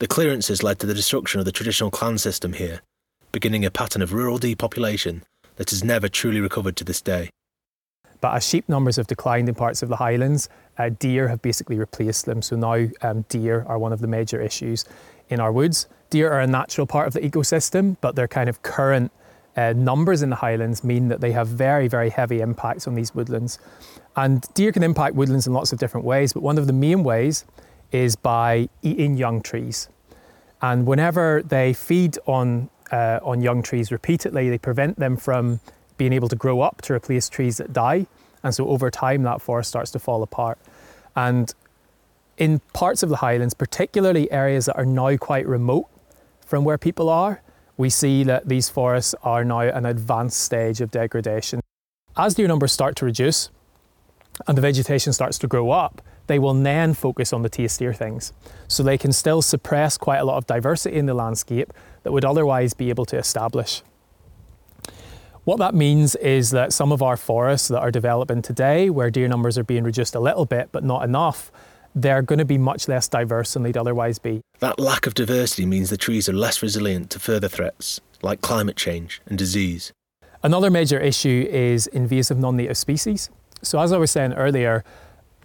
The 0.00 0.08
clearances 0.08 0.64
led 0.64 0.80
to 0.80 0.86
the 0.86 0.94
destruction 0.94 1.38
of 1.38 1.46
the 1.46 1.52
traditional 1.52 1.92
clan 1.92 2.18
system 2.18 2.54
here, 2.54 2.82
beginning 3.30 3.64
a 3.64 3.70
pattern 3.70 4.02
of 4.02 4.12
rural 4.12 4.38
depopulation 4.38 5.22
that 5.54 5.70
has 5.70 5.84
never 5.84 6.08
truly 6.08 6.40
recovered 6.40 6.74
to 6.78 6.84
this 6.84 7.00
day. 7.00 7.30
But 8.20 8.34
as 8.34 8.48
sheep 8.48 8.68
numbers 8.68 8.96
have 8.96 9.06
declined 9.06 9.48
in 9.48 9.54
parts 9.54 9.84
of 9.84 9.88
the 9.88 9.96
Highlands, 9.96 10.48
uh, 10.78 10.88
deer 10.88 11.28
have 11.28 11.42
basically 11.42 11.78
replaced 11.78 12.26
them. 12.26 12.42
So 12.42 12.56
now 12.56 12.88
um, 13.02 13.24
deer 13.28 13.64
are 13.68 13.78
one 13.78 13.92
of 13.92 14.00
the 14.00 14.08
major 14.08 14.40
issues 14.40 14.84
in 15.28 15.38
our 15.38 15.52
woods. 15.52 15.86
Deer 16.10 16.32
are 16.32 16.40
a 16.40 16.46
natural 16.48 16.88
part 16.88 17.06
of 17.06 17.12
the 17.12 17.20
ecosystem, 17.20 17.96
but 18.00 18.16
their 18.16 18.26
kind 18.26 18.48
of 18.48 18.62
current 18.62 19.12
uh, 19.60 19.74
numbers 19.76 20.22
in 20.22 20.30
the 20.30 20.36
Highlands 20.36 20.82
mean 20.82 21.08
that 21.08 21.20
they 21.20 21.32
have 21.32 21.46
very, 21.46 21.86
very 21.86 22.08
heavy 22.08 22.40
impacts 22.40 22.88
on 22.88 22.94
these 22.94 23.14
woodlands. 23.14 23.58
And 24.16 24.42
deer 24.54 24.72
can 24.72 24.82
impact 24.82 25.14
woodlands 25.14 25.46
in 25.46 25.52
lots 25.52 25.70
of 25.72 25.78
different 25.78 26.06
ways, 26.06 26.32
but 26.32 26.42
one 26.42 26.56
of 26.56 26.66
the 26.66 26.72
main 26.72 27.04
ways 27.04 27.44
is 27.92 28.16
by 28.16 28.70
eating 28.80 29.18
young 29.18 29.42
trees. 29.42 29.88
And 30.62 30.86
whenever 30.86 31.42
they 31.42 31.74
feed 31.74 32.16
on, 32.26 32.70
uh, 32.90 33.20
on 33.22 33.42
young 33.42 33.62
trees 33.62 33.92
repeatedly, 33.92 34.48
they 34.48 34.58
prevent 34.58 34.98
them 34.98 35.18
from 35.18 35.60
being 35.98 36.14
able 36.14 36.28
to 36.28 36.36
grow 36.36 36.62
up 36.62 36.80
to 36.82 36.94
replace 36.94 37.28
trees 37.28 37.58
that 37.58 37.72
die. 37.74 38.06
And 38.42 38.54
so 38.54 38.66
over 38.68 38.90
time, 38.90 39.22
that 39.24 39.42
forest 39.42 39.68
starts 39.68 39.90
to 39.90 39.98
fall 39.98 40.22
apart. 40.22 40.58
And 41.14 41.52
in 42.38 42.60
parts 42.72 43.02
of 43.02 43.10
the 43.10 43.16
Highlands, 43.16 43.52
particularly 43.52 44.32
areas 44.32 44.64
that 44.66 44.76
are 44.76 44.86
now 44.86 45.18
quite 45.18 45.46
remote 45.46 45.88
from 46.46 46.64
where 46.64 46.78
people 46.78 47.10
are, 47.10 47.42
we 47.80 47.88
see 47.88 48.22
that 48.24 48.46
these 48.46 48.68
forests 48.68 49.14
are 49.22 49.42
now 49.42 49.60
an 49.60 49.86
advanced 49.86 50.38
stage 50.38 50.82
of 50.82 50.90
degradation. 50.90 51.60
As 52.14 52.34
deer 52.34 52.46
numbers 52.46 52.72
start 52.72 52.94
to 52.96 53.06
reduce 53.06 53.48
and 54.46 54.56
the 54.58 54.60
vegetation 54.60 55.14
starts 55.14 55.38
to 55.38 55.48
grow 55.48 55.70
up, 55.70 56.02
they 56.26 56.38
will 56.38 56.52
then 56.52 56.92
focus 56.92 57.32
on 57.32 57.40
the 57.40 57.48
tastier 57.48 57.94
things. 57.94 58.34
So 58.68 58.82
they 58.82 58.98
can 58.98 59.12
still 59.12 59.40
suppress 59.40 59.96
quite 59.96 60.18
a 60.18 60.24
lot 60.26 60.36
of 60.36 60.46
diversity 60.46 60.98
in 60.98 61.06
the 61.06 61.14
landscape 61.14 61.72
that 62.02 62.12
would 62.12 62.24
otherwise 62.24 62.74
be 62.74 62.90
able 62.90 63.06
to 63.06 63.16
establish. 63.16 63.82
What 65.44 65.58
that 65.58 65.74
means 65.74 66.14
is 66.16 66.50
that 66.50 66.74
some 66.74 66.92
of 66.92 67.00
our 67.00 67.16
forests 67.16 67.68
that 67.68 67.80
are 67.80 67.90
developing 67.90 68.42
today, 68.42 68.90
where 68.90 69.10
deer 69.10 69.26
numbers 69.26 69.56
are 69.56 69.64
being 69.64 69.84
reduced 69.84 70.14
a 70.14 70.20
little 70.20 70.44
bit 70.44 70.68
but 70.70 70.84
not 70.84 71.02
enough, 71.02 71.50
they're 71.94 72.22
going 72.22 72.38
to 72.38 72.44
be 72.44 72.58
much 72.58 72.88
less 72.88 73.08
diverse 73.08 73.54
than 73.54 73.62
they'd 73.62 73.76
otherwise 73.76 74.18
be. 74.18 74.40
That 74.60 74.78
lack 74.78 75.06
of 75.06 75.14
diversity 75.14 75.66
means 75.66 75.90
the 75.90 75.96
trees 75.96 76.28
are 76.28 76.32
less 76.32 76.62
resilient 76.62 77.10
to 77.10 77.18
further 77.18 77.48
threats, 77.48 78.00
like 78.22 78.40
climate 78.40 78.76
change 78.76 79.20
and 79.26 79.36
disease. 79.36 79.92
Another 80.42 80.70
major 80.70 80.98
issue 80.98 81.46
is 81.50 81.86
invasive 81.88 82.38
non 82.38 82.56
native 82.56 82.78
species. 82.78 83.30
So, 83.62 83.78
as 83.78 83.92
I 83.92 83.98
was 83.98 84.10
saying 84.10 84.32
earlier, 84.34 84.84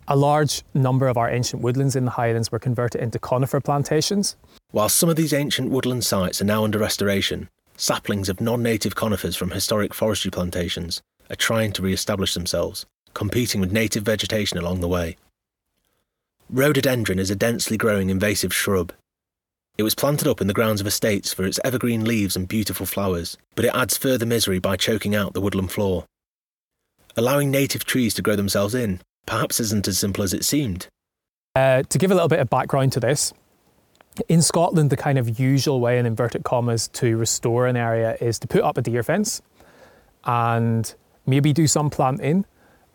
a 0.07 0.15
large 0.15 0.63
number 0.73 1.07
of 1.07 1.17
our 1.17 1.29
ancient 1.29 1.61
woodlands 1.61 1.95
in 1.95 2.05
the 2.05 2.11
Highlands 2.11 2.51
were 2.51 2.59
converted 2.59 3.01
into 3.01 3.19
conifer 3.19 3.59
plantations. 3.59 4.35
While 4.71 4.89
some 4.89 5.09
of 5.09 5.15
these 5.15 5.33
ancient 5.33 5.71
woodland 5.71 6.05
sites 6.05 6.41
are 6.41 6.45
now 6.45 6.63
under 6.63 6.77
restoration, 6.79 7.49
saplings 7.75 8.29
of 8.29 8.39
non 8.39 8.63
native 8.63 8.95
conifers 8.95 9.35
from 9.35 9.51
historic 9.51 9.93
forestry 9.93 10.31
plantations 10.31 11.01
are 11.29 11.35
trying 11.35 11.71
to 11.73 11.81
re 11.81 11.91
establish 11.91 12.33
themselves, 12.33 12.85
competing 13.13 13.59
with 13.59 13.71
native 13.71 14.03
vegetation 14.03 14.57
along 14.57 14.79
the 14.79 14.87
way. 14.87 15.17
Rhododendron 16.49 17.17
is 17.17 17.31
a 17.31 17.35
densely 17.35 17.75
growing 17.75 18.09
invasive 18.09 18.53
shrub. 18.53 18.93
It 19.77 19.83
was 19.83 19.95
planted 19.95 20.27
up 20.27 20.41
in 20.41 20.47
the 20.47 20.53
grounds 20.53 20.79
of 20.79 20.87
estates 20.87 21.33
for 21.33 21.43
its 21.43 21.59
evergreen 21.65 22.05
leaves 22.05 22.35
and 22.35 22.47
beautiful 22.47 22.85
flowers, 22.85 23.35
but 23.55 23.65
it 23.65 23.73
adds 23.73 23.97
further 23.97 24.25
misery 24.25 24.59
by 24.59 24.77
choking 24.77 25.15
out 25.15 25.33
the 25.33 25.41
woodland 25.41 25.71
floor. 25.71 26.05
Allowing 27.17 27.49
native 27.49 27.83
trees 27.83 28.13
to 28.13 28.21
grow 28.21 28.35
themselves 28.35 28.75
in 28.75 29.01
perhaps 29.25 29.59
isn't 29.59 29.87
as 29.87 29.97
simple 29.97 30.23
as 30.23 30.33
it 30.33 30.45
seemed. 30.45 30.87
Uh, 31.55 31.81
to 31.83 31.97
give 31.97 32.11
a 32.11 32.13
little 32.13 32.29
bit 32.29 32.39
of 32.39 32.49
background 32.49 32.91
to 32.91 32.99
this, 32.99 33.33
in 34.29 34.41
Scotland, 34.41 34.91
the 34.91 34.97
kind 34.97 35.17
of 35.17 35.39
usual 35.39 35.79
way, 35.79 35.97
in 35.97 36.05
inverted 36.05 36.43
commas, 36.43 36.87
to 36.89 37.17
restore 37.17 37.65
an 37.65 37.75
area 37.75 38.17
is 38.21 38.37
to 38.39 38.47
put 38.47 38.61
up 38.61 38.77
a 38.77 38.81
deer 38.81 39.03
fence 39.03 39.41
and 40.25 40.93
maybe 41.25 41.51
do 41.53 41.65
some 41.65 41.89
planting 41.89 42.45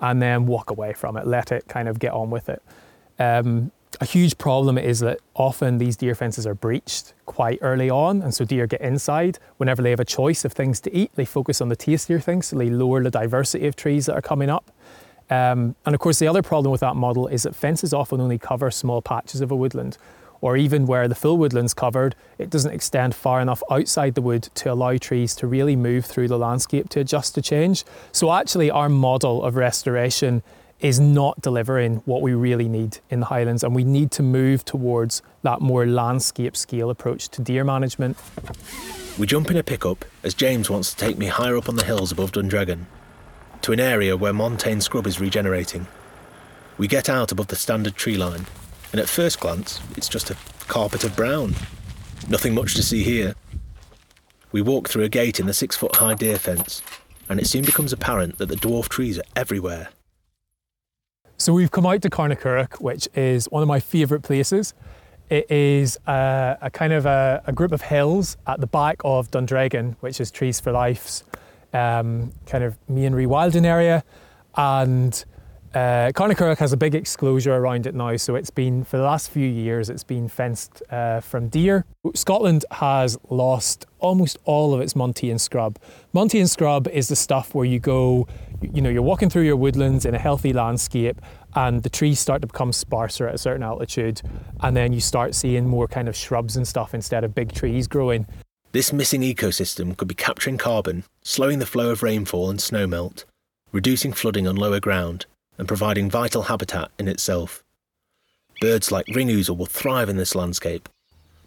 and 0.01 0.23
then 0.23 0.47
walk 0.47 0.71
away 0.71 0.93
from 0.93 1.17
it, 1.17 1.27
let 1.27 1.51
it 1.51 1.67
kind 1.69 1.89
of 1.89 1.99
get 1.99 2.13
on 2.13 2.31
with 2.31 2.49
it. 2.49 2.63
Um, 3.21 3.71
a 4.01 4.07
huge 4.07 4.39
problem 4.39 4.79
is 4.79 5.01
that 5.01 5.19
often 5.35 5.77
these 5.77 5.97
deer 5.97 6.15
fences 6.15 6.47
are 6.47 6.55
breached 6.55 7.13
quite 7.27 7.59
early 7.61 7.91
on, 7.91 8.23
and 8.23 8.35
so 8.35 8.47
deer 8.47 8.67
get 8.67 8.81
inside. 8.81 9.39
Whenever 9.59 9.83
they 9.83 9.91
have 9.91 10.01
a 10.01 10.07
choice 10.07 10.45
of 10.45 10.53
things 10.53 10.81
to 10.81 10.97
eat, 10.97 11.11
they 11.17 11.27
focus 11.27 11.61
on 11.61 11.69
the 11.69 11.77
tastier 11.77 12.19
things, 12.19 12.47
so 12.47 12.57
they 12.57 12.71
lower 12.71 13.03
the 13.03 13.11
diversity 13.11 13.67
of 13.67 13.77
trees 13.77 14.07
that 14.07 14.15
are 14.15 14.23
coming 14.23 14.49
up. 14.49 14.71
Um, 15.29 15.77
and 15.85 15.95
of 15.95 16.01
course, 16.01 16.19
the 16.19 16.27
other 16.27 16.43
problem 16.43 16.73
with 16.73 16.81
that 16.81 16.97
model 16.97 17.29
is 17.29 17.43
that 17.43 17.55
fences 17.55 17.93
often 17.93 18.21
only 18.21 18.39
cover 18.39 18.71
small 18.71 19.03
patches 19.03 19.43
of 19.43 19.51
a 19.51 19.57
woodland, 19.57 19.99
or 20.41 20.57
even 20.57 20.87
where 20.87 21.07
the 21.07 21.15
full 21.15 21.37
woodland's 21.37 21.75
covered, 21.75 22.17
it 22.39 22.49
doesn't 22.49 22.73
extend 22.73 23.15
far 23.15 23.43
enough 23.43 23.63
outside 23.71 24.15
the 24.15 24.23
wood 24.23 24.45
to 24.55 24.73
allow 24.73 24.97
trees 24.97 25.35
to 25.37 25.47
really 25.47 25.77
move 25.77 26.07
through 26.07 26.29
the 26.29 26.39
landscape 26.39 26.89
to 26.89 27.01
adjust 27.01 27.35
to 27.35 27.43
change. 27.43 27.85
So, 28.13 28.33
actually, 28.33 28.71
our 28.71 28.89
model 28.89 29.45
of 29.45 29.57
restoration 29.57 30.43
is 30.81 30.99
not 30.99 31.41
delivering 31.43 31.97
what 32.07 32.23
we 32.23 32.33
really 32.33 32.69
need 32.69 32.99
in 33.11 33.21
the 33.21 33.27
Highlands, 33.27 33.63
and 33.63 33.75
we 33.75 33.85
need 33.85 34.11
to 34.13 34.23
move 34.23 34.65
towards 34.65 35.23
that 35.43 35.61
more 35.61 35.87
landscape 35.87 36.57
scale 36.57 36.91
approach 36.91 37.29
to 37.31 37.43
deer 37.43 37.65
management. 37.65 38.17
We 39.19 39.27
jump 39.27 39.51
in 39.51 39.57
a 39.57 39.63
pickup 39.63 40.05
as 40.23 40.35
James 40.35 40.71
wants 40.71 40.95
to 40.95 40.97
take 40.97 41.19
me 41.19 41.27
higher 41.27 41.57
up 41.57 41.69
on 41.69 41.77
the 41.77 41.85
hills 41.85 42.13
above 42.13 42.33
Dundreggan, 42.33 42.87
to 43.63 43.73
an 43.73 43.81
area 43.81 44.17
where 44.17 44.33
montane 44.33 44.81
scrub 44.81 45.07
is 45.07 45.21
regenerating. 45.21 45.87
We 46.79 46.89
get 46.89 47.11
out 47.11 47.31
above 47.31 47.49
the 47.49 47.57
standard 47.57 47.97
tree 47.97 48.17
line, 48.17 48.47
and 48.93 49.01
at 49.01 49.09
first 49.09 49.41
glance, 49.41 49.81
it's 49.97 50.09
just 50.09 50.31
a 50.31 50.37
carpet 50.67 51.05
of 51.05 51.15
brown. 51.15 51.55
Nothing 52.29 52.55
much 52.55 52.75
to 52.75 52.83
see 52.83 53.03
here. 53.03 53.35
We 54.53 54.63
walk 54.63 54.89
through 54.89 55.05
a 55.05 55.09
gate 55.09 55.39
in 55.39 55.47
the 55.47 55.53
six 55.53 55.77
foot 55.77 55.97
high 55.97 56.15
deer 56.15 56.39
fence, 56.39 56.83
and 57.29 57.39
it 57.39 57.47
soon 57.47 57.65
becomes 57.65 57.93
apparent 57.93 58.39
that 58.39 58.49
the 58.49 58.57
dwarf 58.57 58.89
trees 58.89 59.19
are 59.19 59.25
everywhere. 59.37 59.91
So 61.41 61.55
we've 61.55 61.71
come 61.71 61.87
out 61.87 62.03
to 62.03 62.11
Carnacurragh, 62.11 62.83
which 62.83 63.09
is 63.15 63.47
one 63.47 63.63
of 63.63 63.67
my 63.67 63.81
favourite 63.81 64.23
places. 64.23 64.75
It 65.31 65.51
is 65.51 65.99
a, 66.07 66.59
a 66.61 66.69
kind 66.69 66.93
of 66.93 67.07
a, 67.07 67.43
a, 67.47 67.53
group 67.55 67.73
of 67.73 67.81
hills 67.81 68.37
at 68.47 68.61
the 68.61 68.67
back 68.67 69.01
of 69.07 69.31
Dundreggan, 69.31 69.97
which 70.01 70.21
is 70.21 70.31
Trees 70.31 70.61
for 70.61 70.71
Life's 70.71 71.25
um, 71.73 72.31
kind 72.45 72.63
of 72.63 72.77
main 72.91 73.15
rewilding 73.15 73.65
area. 73.65 74.05
And 74.55 75.25
uh, 75.75 76.55
has 76.59 76.73
a 76.73 76.77
big 76.77 76.95
exclosure 76.95 77.55
around 77.55 77.87
it 77.87 77.95
now, 77.95 78.17
so 78.17 78.35
it's 78.35 78.51
been, 78.51 78.85
for 78.85 78.97
the 78.97 79.03
last 79.03 79.31
few 79.31 79.47
years, 79.47 79.89
it's 79.89 80.05
been 80.05 80.29
fenced 80.29 80.83
uh, 80.91 81.21
from 81.21 81.49
deer. 81.49 81.85
Scotland 82.15 82.65
has 82.71 83.19
lost 83.29 83.87
almost 83.99 84.39
all 84.45 84.75
of 84.75 84.81
its 84.81 84.97
montane 84.97 85.39
scrub. 85.39 85.79
Montane 86.13 86.49
scrub 86.49 86.89
is 86.89 87.09
the 87.09 87.17
stuff 87.17 87.55
where 87.55 87.65
you 87.65 87.79
go, 87.79 88.27
you 88.61 88.83
know, 88.83 88.91
you're 88.91 89.03
walking 89.03 89.31
through 89.31 89.45
your 89.45 89.57
woodlands 89.57 90.05
in 90.05 90.15
a 90.15 90.19
healthy 90.19 90.53
landscape 90.53 91.21
and 91.55 91.83
the 91.83 91.91
trees 91.91 92.19
start 92.19 92.41
to 92.43 92.47
become 92.47 92.73
sparser 92.73 93.29
at 93.29 93.35
a 93.35 93.39
certain 93.39 93.63
altitude, 93.63 94.23
and 94.61 94.77
then 94.77 94.93
you 94.93 95.01
start 95.01 95.35
seeing 95.35 95.67
more 95.67 95.89
kind 95.89 96.09
of 96.09 96.17
shrubs 96.17 96.57
and 96.57 96.67
stuff 96.67 96.95
instead 96.95 97.25
of 97.25 97.35
big 97.35 97.53
trees 97.53 97.87
growing. 97.87 98.27
This 98.73 98.93
missing 98.93 99.23
ecosystem 99.23 99.97
could 99.97 100.09
be 100.09 100.15
capturing 100.15 100.59
carbon, 100.59 101.05
slowing 101.23 101.59
the 101.59 101.67
flow 101.67 101.91
of 101.91 102.03
rainfall 102.03 102.51
and 102.51 102.61
snowmelt, 102.61 103.25
reducing 103.73 104.13
flooding 104.13 104.47
on 104.47 104.55
lower 104.55 104.79
ground, 104.79 105.27
and 105.61 105.69
providing 105.69 106.11
vital 106.11 106.43
habitat 106.43 106.91
in 106.99 107.07
itself. 107.07 107.63
Birds 108.61 108.91
like 108.91 109.07
ring 109.15 109.29
ouzel 109.29 109.57
will 109.57 109.67
thrive 109.67 110.09
in 110.09 110.17
this 110.17 110.35
landscape. 110.35 110.89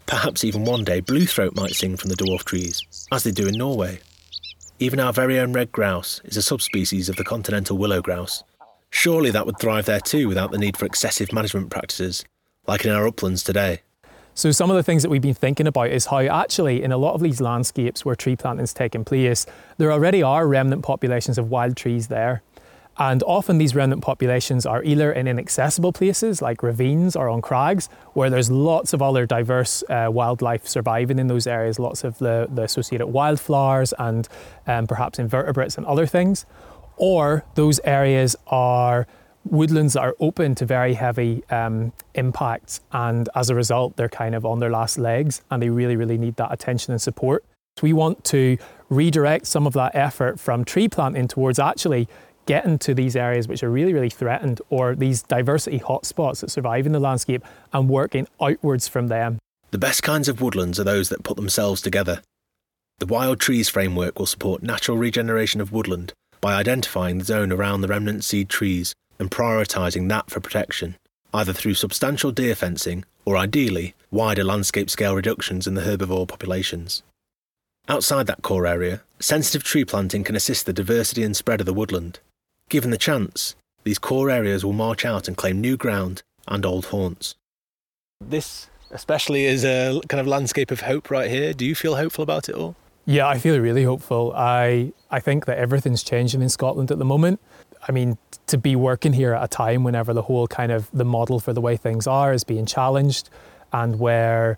Perhaps 0.06 0.44
even 0.44 0.64
one 0.64 0.84
day 0.84 1.00
bluethroat 1.00 1.56
might 1.56 1.74
sing 1.74 1.96
from 1.96 2.10
the 2.10 2.16
dwarf 2.16 2.44
trees, 2.44 3.06
as 3.10 3.24
they 3.24 3.32
do 3.32 3.48
in 3.48 3.58
Norway. 3.58 3.98
Even 4.78 5.00
our 5.00 5.12
very 5.12 5.38
own 5.38 5.52
red 5.52 5.72
grouse 5.72 6.20
is 6.24 6.36
a 6.36 6.42
subspecies 6.42 7.08
of 7.08 7.16
the 7.16 7.24
continental 7.24 7.76
willow 7.76 8.00
grouse. 8.00 8.44
Surely 8.90 9.32
that 9.32 9.46
would 9.46 9.58
thrive 9.58 9.86
there 9.86 10.00
too 10.00 10.28
without 10.28 10.52
the 10.52 10.58
need 10.58 10.76
for 10.76 10.86
excessive 10.86 11.32
management 11.32 11.70
practices, 11.70 12.24
like 12.68 12.84
in 12.84 12.92
our 12.92 13.08
uplands 13.08 13.42
today. 13.42 13.82
So 14.34 14.52
some 14.52 14.70
of 14.70 14.76
the 14.76 14.82
things 14.84 15.02
that 15.02 15.10
we've 15.10 15.22
been 15.22 15.34
thinking 15.34 15.66
about 15.66 15.90
is 15.90 16.06
how 16.06 16.20
actually 16.20 16.82
in 16.82 16.92
a 16.92 16.96
lot 16.96 17.14
of 17.14 17.20
these 17.20 17.40
landscapes 17.40 18.04
where 18.04 18.14
tree 18.14 18.36
planting 18.36 18.64
is 18.64 18.74
taking 18.74 19.04
place, 19.04 19.46
there 19.78 19.90
already 19.90 20.22
are 20.22 20.46
remnant 20.46 20.82
populations 20.82 21.36
of 21.36 21.50
wild 21.50 21.76
trees 21.76 22.06
there. 22.08 22.42
And 22.96 23.22
often 23.24 23.58
these 23.58 23.74
remnant 23.74 24.02
populations 24.02 24.64
are 24.66 24.82
either 24.84 25.12
in 25.12 25.26
inaccessible 25.26 25.92
places 25.92 26.40
like 26.40 26.62
ravines 26.62 27.16
or 27.16 27.28
on 27.28 27.42
crags, 27.42 27.88
where 28.12 28.30
there's 28.30 28.50
lots 28.50 28.92
of 28.92 29.02
other 29.02 29.26
diverse 29.26 29.82
uh, 29.88 30.08
wildlife 30.10 30.66
surviving 30.68 31.18
in 31.18 31.26
those 31.26 31.46
areas, 31.46 31.78
lots 31.78 32.04
of 32.04 32.18
the, 32.18 32.48
the 32.52 32.62
associated 32.62 33.08
wildflowers 33.08 33.92
and 33.98 34.28
um, 34.66 34.86
perhaps 34.86 35.18
invertebrates 35.18 35.76
and 35.76 35.86
other 35.86 36.06
things. 36.06 36.46
Or 36.96 37.44
those 37.56 37.80
areas 37.84 38.36
are 38.46 39.08
woodlands 39.44 39.94
that 39.94 40.00
are 40.00 40.14
open 40.20 40.54
to 40.54 40.64
very 40.64 40.94
heavy 40.94 41.42
um, 41.50 41.92
impacts, 42.14 42.80
and 42.92 43.28
as 43.34 43.50
a 43.50 43.54
result, 43.54 43.96
they're 43.96 44.08
kind 44.08 44.34
of 44.34 44.46
on 44.46 44.60
their 44.60 44.70
last 44.70 44.98
legs 44.98 45.42
and 45.50 45.62
they 45.62 45.68
really, 45.68 45.96
really 45.96 46.16
need 46.16 46.36
that 46.36 46.52
attention 46.52 46.92
and 46.92 47.02
support. 47.02 47.44
We 47.82 47.92
want 47.92 48.24
to 48.26 48.56
redirect 48.88 49.46
some 49.46 49.66
of 49.66 49.72
that 49.72 49.96
effort 49.96 50.38
from 50.38 50.64
tree 50.64 50.88
planting 50.88 51.26
towards 51.26 51.58
actually 51.58 52.08
get 52.46 52.64
into 52.64 52.94
these 52.94 53.16
areas 53.16 53.48
which 53.48 53.62
are 53.62 53.70
really, 53.70 53.92
really 53.92 54.10
threatened 54.10 54.60
or 54.70 54.94
these 54.94 55.22
diversity 55.22 55.78
hotspots 55.78 56.40
that 56.40 56.50
survive 56.50 56.86
in 56.86 56.92
the 56.92 57.00
landscape 57.00 57.44
and 57.72 57.88
working 57.88 58.26
outwards 58.40 58.88
from 58.88 59.08
them. 59.08 59.38
The 59.70 59.78
best 59.78 60.02
kinds 60.02 60.28
of 60.28 60.40
woodlands 60.40 60.78
are 60.78 60.84
those 60.84 61.08
that 61.08 61.24
put 61.24 61.36
themselves 61.36 61.80
together. 61.80 62.22
The 62.98 63.06
Wild 63.06 63.40
Trees 63.40 63.68
Framework 63.68 64.18
will 64.18 64.26
support 64.26 64.62
natural 64.62 64.96
regeneration 64.96 65.60
of 65.60 65.72
woodland 65.72 66.12
by 66.40 66.54
identifying 66.54 67.18
the 67.18 67.24
zone 67.24 67.50
around 67.50 67.80
the 67.80 67.88
remnant 67.88 68.22
seed 68.22 68.48
trees 68.48 68.94
and 69.18 69.30
prioritising 69.30 70.08
that 70.08 70.30
for 70.30 70.40
protection, 70.40 70.96
either 71.32 71.52
through 71.52 71.74
substantial 71.74 72.30
deer 72.30 72.54
fencing 72.54 73.04
or 73.24 73.36
ideally 73.36 73.94
wider 74.10 74.44
landscape 74.44 74.90
scale 74.90 75.16
reductions 75.16 75.66
in 75.66 75.74
the 75.74 75.82
herbivore 75.82 76.28
populations. 76.28 77.02
Outside 77.88 78.26
that 78.28 78.42
core 78.42 78.66
area, 78.66 79.02
sensitive 79.18 79.64
tree 79.64 79.84
planting 79.84 80.24
can 80.24 80.36
assist 80.36 80.66
the 80.66 80.72
diversity 80.72 81.22
and 81.22 81.36
spread 81.36 81.60
of 81.60 81.66
the 81.66 81.74
woodland, 81.74 82.20
Given 82.68 82.90
the 82.90 82.98
chance, 82.98 83.54
these 83.84 83.98
core 83.98 84.30
areas 84.30 84.64
will 84.64 84.72
march 84.72 85.04
out 85.04 85.28
and 85.28 85.36
claim 85.36 85.60
new 85.60 85.76
ground 85.76 86.22
and 86.48 86.64
old 86.64 86.86
haunts. 86.86 87.34
This, 88.20 88.68
especially, 88.90 89.44
is 89.44 89.64
a 89.64 90.00
kind 90.08 90.20
of 90.20 90.26
landscape 90.26 90.70
of 90.70 90.80
hope 90.80 91.10
right 91.10 91.30
here. 91.30 91.52
Do 91.52 91.64
you 91.64 91.74
feel 91.74 91.96
hopeful 91.96 92.22
about 92.22 92.48
it 92.48 92.54
all? 92.54 92.74
Yeah, 93.06 93.28
I 93.28 93.38
feel 93.38 93.58
really 93.58 93.84
hopeful. 93.84 94.32
I 94.34 94.92
I 95.10 95.20
think 95.20 95.44
that 95.44 95.58
everything's 95.58 96.02
changing 96.02 96.40
in 96.40 96.48
Scotland 96.48 96.90
at 96.90 96.98
the 96.98 97.04
moment. 97.04 97.40
I 97.86 97.92
mean, 97.92 98.16
to 98.46 98.56
be 98.56 98.76
working 98.76 99.12
here 99.12 99.34
at 99.34 99.44
a 99.44 99.48
time 99.48 99.84
whenever 99.84 100.14
the 100.14 100.22
whole 100.22 100.46
kind 100.46 100.72
of 100.72 100.90
the 100.92 101.04
model 101.04 101.38
for 101.38 101.52
the 101.52 101.60
way 101.60 101.76
things 101.76 102.06
are 102.06 102.32
is 102.32 102.44
being 102.44 102.64
challenged, 102.64 103.28
and 103.74 103.98
where 103.98 104.56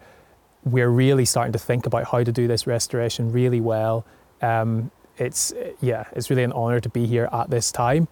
we're 0.65 0.91
really 0.91 1.25
starting 1.25 1.53
to 1.53 1.59
think 1.59 1.87
about 1.87 2.05
how 2.05 2.23
to 2.23 2.31
do 2.31 2.47
this 2.47 2.67
restoration 2.67 3.33
really 3.33 3.61
well. 3.61 4.05
Um, 4.43 4.91
it's 5.19 5.53
yeah, 5.81 6.05
it's 6.13 6.31
really 6.31 6.43
an 6.43 6.53
honour 6.53 6.81
to 6.81 6.89
be 6.89 7.07
here 7.07 7.29
at 7.33 7.51
this 7.51 7.73
time. 7.73 8.09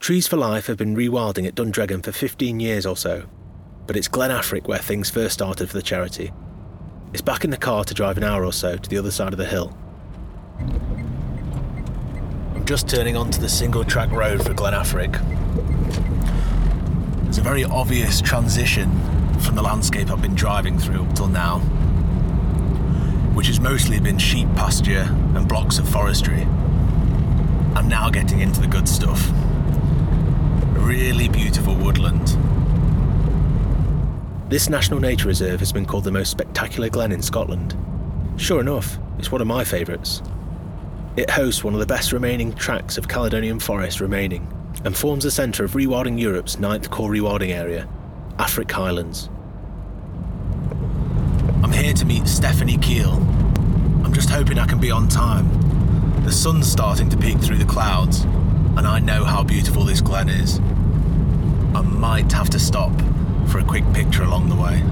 Trees 0.00 0.26
for 0.28 0.36
Life 0.36 0.66
have 0.68 0.76
been 0.76 0.96
rewilding 0.96 1.46
at 1.46 1.54
Dundreggan 1.54 2.04
for 2.04 2.12
15 2.12 2.60
years 2.60 2.86
or 2.86 2.96
so, 2.96 3.24
but 3.86 3.96
it's 3.96 4.08
Glen 4.08 4.30
Affric 4.30 4.68
where 4.68 4.78
things 4.78 5.10
first 5.10 5.34
started 5.34 5.68
for 5.68 5.76
the 5.76 5.82
charity. 5.82 6.30
It's 7.12 7.22
back 7.22 7.42
in 7.44 7.50
the 7.50 7.56
car 7.56 7.84
to 7.84 7.94
drive 7.94 8.16
an 8.16 8.24
hour 8.24 8.44
or 8.44 8.52
so 8.52 8.76
to 8.76 8.88
the 8.88 8.98
other 8.98 9.10
side 9.10 9.32
of 9.32 9.38
the 9.38 9.46
hill. 9.46 9.76
I'm 12.54 12.64
just 12.64 12.88
turning 12.88 13.16
onto 13.16 13.40
the 13.40 13.48
single 13.48 13.84
track 13.84 14.10
road 14.10 14.44
for 14.44 14.52
Glen 14.54 14.74
Affric. 14.74 15.12
There's 17.24 17.38
a 17.38 17.42
very 17.42 17.64
obvious 17.64 18.20
transition 18.20 18.90
from 19.40 19.54
the 19.54 19.62
landscape 19.62 20.10
I've 20.10 20.22
been 20.22 20.34
driving 20.34 20.78
through 20.78 21.02
up 21.02 21.14
till 21.14 21.28
now, 21.28 21.60
which 23.38 23.46
has 23.46 23.60
mostly 23.60 24.00
been 24.00 24.18
sheep 24.18 24.48
pasture 24.56 25.06
and 25.36 25.46
blocks 25.46 25.78
of 25.78 25.88
forestry. 25.88 26.42
I'm 27.76 27.86
now 27.86 28.10
getting 28.10 28.40
into 28.40 28.60
the 28.60 28.66
good 28.66 28.88
stuff. 28.88 29.30
Really 30.72 31.28
beautiful 31.28 31.76
woodland. 31.76 32.36
This 34.50 34.68
National 34.68 34.98
Nature 34.98 35.28
Reserve 35.28 35.60
has 35.60 35.72
been 35.72 35.86
called 35.86 36.02
the 36.02 36.10
most 36.10 36.32
spectacular 36.32 36.88
glen 36.88 37.12
in 37.12 37.22
Scotland. 37.22 37.76
Sure 38.38 38.60
enough, 38.60 38.98
it's 39.20 39.30
one 39.30 39.40
of 39.40 39.46
my 39.46 39.62
favourites. 39.62 40.20
It 41.16 41.30
hosts 41.30 41.62
one 41.62 41.74
of 41.74 41.78
the 41.80 41.86
best 41.86 42.10
remaining 42.10 42.52
tracts 42.54 42.98
of 42.98 43.06
Caledonian 43.06 43.60
forest 43.60 44.00
remaining 44.00 44.52
and 44.84 44.96
forms 44.96 45.22
the 45.22 45.30
centre 45.30 45.62
of 45.62 45.74
rewilding 45.74 46.18
Europe's 46.18 46.58
ninth 46.58 46.90
core 46.90 47.12
rewilding 47.12 47.50
area, 47.50 47.88
Affric 48.40 48.72
Highlands. 48.72 49.30
Here 51.88 51.94
to 51.94 52.04
meet 52.04 52.28
Stephanie 52.28 52.76
Keel. 52.76 53.14
I'm 54.04 54.12
just 54.12 54.28
hoping 54.28 54.58
I 54.58 54.66
can 54.66 54.78
be 54.78 54.90
on 54.90 55.08
time. 55.08 55.48
The 56.22 56.30
sun's 56.30 56.70
starting 56.70 57.08
to 57.08 57.16
peek 57.16 57.38
through 57.38 57.56
the 57.56 57.64
clouds, 57.64 58.24
and 58.76 58.80
I 58.86 58.98
know 58.98 59.24
how 59.24 59.42
beautiful 59.42 59.84
this 59.84 60.02
glen 60.02 60.28
is. 60.28 60.58
I 61.74 61.80
might 61.80 62.30
have 62.32 62.50
to 62.50 62.58
stop 62.58 62.92
for 63.46 63.60
a 63.60 63.64
quick 63.64 63.90
picture 63.94 64.22
along 64.22 64.50
the 64.50 64.54
way. 64.54 64.82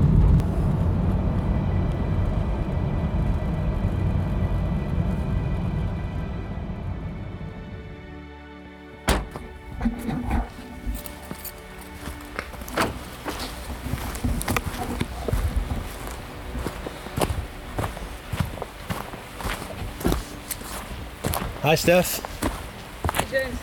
Hi, 21.77 21.81
Steph. 21.81 23.31
James, 23.31 23.61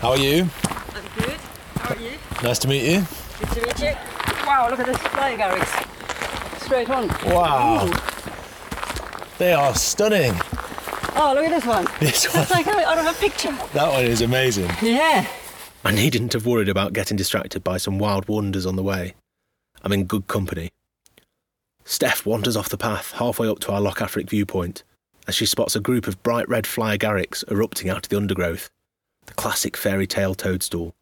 How 0.00 0.12
are 0.12 0.16
you? 0.16 0.48
I'm 0.94 1.04
good. 1.14 1.38
How 1.76 1.94
are 1.94 2.00
you? 2.00 2.12
Nice 2.42 2.58
to 2.60 2.68
meet 2.68 2.90
you. 2.90 3.04
Good 3.38 3.48
to 3.50 3.66
meet 3.66 3.80
you. 3.80 3.96
Wow, 4.46 4.68
look 4.70 4.80
at 4.80 4.86
this 4.86 4.96
fly 4.96 5.36
agarics. 5.36 6.62
Straight 6.64 6.88
on. 6.88 7.08
Wow. 7.30 7.86
Ooh. 7.86 7.92
They 9.36 9.52
are 9.52 9.74
stunning. 9.74 10.32
Oh, 11.16 11.32
look 11.34 11.44
at 11.44 11.50
this 11.50 11.66
one. 11.66 11.86
This 12.00 12.32
one, 12.32 12.44
It's 12.44 12.50
like 12.50 12.66
out 12.66 12.96
of 12.96 13.04
a 13.04 13.12
picture. 13.20 13.52
that 13.74 13.92
one 13.92 14.06
is 14.06 14.22
amazing. 14.22 14.70
Yeah. 14.80 15.26
I 15.84 15.90
needn't 15.90 16.32
have 16.32 16.46
worried 16.46 16.70
about 16.70 16.94
getting 16.94 17.18
distracted 17.18 17.62
by 17.62 17.76
some 17.76 17.98
wild 17.98 18.26
wonders 18.26 18.64
on 18.64 18.76
the 18.76 18.82
way. 18.82 19.12
I'm 19.82 19.92
in 19.92 20.04
good 20.04 20.28
company. 20.28 20.70
Steph 21.84 22.24
wanders 22.24 22.56
off 22.56 22.70
the 22.70 22.78
path 22.78 23.12
halfway 23.12 23.48
up 23.48 23.58
to 23.58 23.72
our 23.72 23.82
Loch 23.82 23.98
Affric 23.98 24.30
viewpoint 24.30 24.82
as 25.30 25.36
she 25.36 25.46
spots 25.46 25.76
a 25.76 25.80
group 25.80 26.08
of 26.08 26.20
bright 26.24 26.48
red 26.48 26.66
fly 26.66 26.96
agarics 26.96 27.48
erupting 27.48 27.88
out 27.88 28.04
of 28.04 28.08
the 28.08 28.16
undergrowth. 28.16 28.68
The 29.26 29.34
classic 29.34 29.76
fairy 29.76 30.04
tale 30.04 30.34
toadstool. 30.34 30.92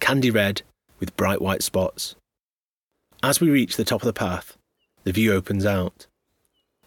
Candy 0.00 0.32
red 0.32 0.62
with 0.98 1.16
bright 1.16 1.40
white 1.40 1.62
spots. 1.62 2.16
As 3.22 3.40
we 3.40 3.50
reach 3.50 3.76
the 3.76 3.84
top 3.84 4.02
of 4.02 4.06
the 4.06 4.12
path, 4.12 4.56
the 5.04 5.12
view 5.12 5.32
opens 5.32 5.64
out. 5.64 6.08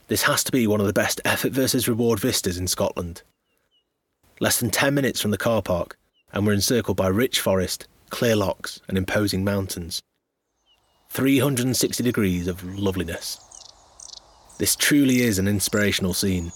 This 0.09 0.23
has 0.23 0.43
to 0.43 0.51
be 0.51 0.67
one 0.67 0.81
of 0.81 0.85
the 0.85 0.91
best 0.91 1.21
effort 1.23 1.53
versus 1.53 1.87
reward 1.87 2.19
vistas 2.19 2.57
in 2.57 2.67
Scotland. 2.67 3.21
Less 4.41 4.59
than 4.59 4.69
10 4.69 4.93
minutes 4.93 5.21
from 5.21 5.31
the 5.31 5.37
car 5.37 5.61
park, 5.61 5.97
and 6.33 6.45
we're 6.45 6.51
encircled 6.51 6.97
by 6.97 7.07
rich 7.07 7.39
forest, 7.39 7.87
clear 8.09 8.35
lochs, 8.35 8.81
and 8.89 8.97
imposing 8.97 9.45
mountains. 9.45 10.01
360 11.07 12.03
degrees 12.03 12.49
of 12.49 12.77
loveliness. 12.77 13.39
This 14.57 14.75
truly 14.75 15.21
is 15.21 15.39
an 15.39 15.47
inspirational 15.47 16.13
scene. 16.13 16.51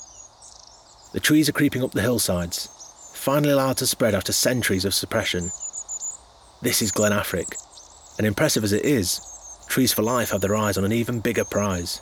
The 1.12 1.20
trees 1.20 1.50
are 1.50 1.54
creeping 1.54 1.84
up 1.84 1.92
the 1.92 2.04
hillsides, 2.04 2.70
finally 3.16 3.52
allowed 3.52 3.78
to 3.78 3.88
spread 3.88 4.14
after 4.14 4.32
centuries 4.32 4.86
of 4.86 4.94
suppression. 4.94 5.46
This 6.62 6.84
is 6.84 6.92
Glen 6.92 7.12
Affric, 7.12 7.56
and 8.20 8.28
impressive 8.28 8.64
as 8.64 8.74
it 8.74 8.86
is, 8.86 9.20
Trees 9.68 9.92
for 9.92 10.04
Life 10.04 10.30
have 10.30 10.42
their 10.42 10.56
eyes 10.56 10.78
on 10.78 10.86
an 10.86 10.92
even 10.92 11.20
bigger 11.20 11.46
prize. 11.46 12.00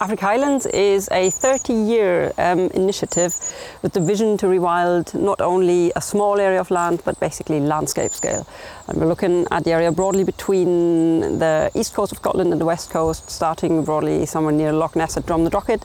Affric 0.00 0.20
Highlands 0.20 0.64
is 0.64 1.10
a 1.12 1.28
30 1.28 1.74
year 1.74 2.32
um, 2.38 2.70
initiative 2.70 3.34
with 3.82 3.92
the 3.92 4.00
vision 4.00 4.38
to 4.38 4.46
rewild 4.46 5.12
not 5.12 5.42
only 5.42 5.92
a 5.94 6.00
small 6.00 6.40
area 6.40 6.60
of 6.60 6.70
land 6.70 7.02
but 7.04 7.20
basically 7.20 7.60
landscape 7.60 8.12
scale. 8.12 8.46
And 8.88 8.98
we're 8.98 9.06
looking 9.06 9.46
at 9.50 9.64
the 9.64 9.72
area 9.72 9.92
broadly 9.92 10.24
between 10.24 11.20
the 11.40 11.70
east 11.74 11.92
coast 11.92 12.12
of 12.12 12.18
Scotland 12.18 12.52
and 12.52 12.60
the 12.60 12.64
west 12.64 12.88
coast, 12.88 13.28
starting 13.28 13.84
broadly 13.84 14.24
somewhere 14.24 14.54
near 14.54 14.72
Loch 14.72 14.96
Ness 14.96 15.18
at 15.18 15.26
Drumnadrochit 15.26 15.82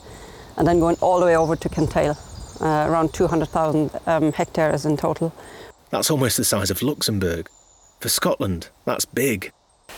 and 0.59 0.67
then 0.67 0.79
going 0.79 0.97
all 1.01 1.19
the 1.19 1.25
way 1.25 1.35
over 1.37 1.55
to 1.55 1.69
Kintail, 1.69 2.17
uh, 2.61 2.85
around 2.87 3.13
200,000 3.13 3.91
um, 4.05 4.31
hectares 4.33 4.85
in 4.85 4.97
total. 4.97 5.33
That's 5.89 6.11
almost 6.11 6.37
the 6.37 6.43
size 6.43 6.69
of 6.69 6.81
Luxembourg. 6.81 7.49
For 7.99 8.09
Scotland, 8.09 8.69
that's 8.85 9.05
big. 9.05 9.51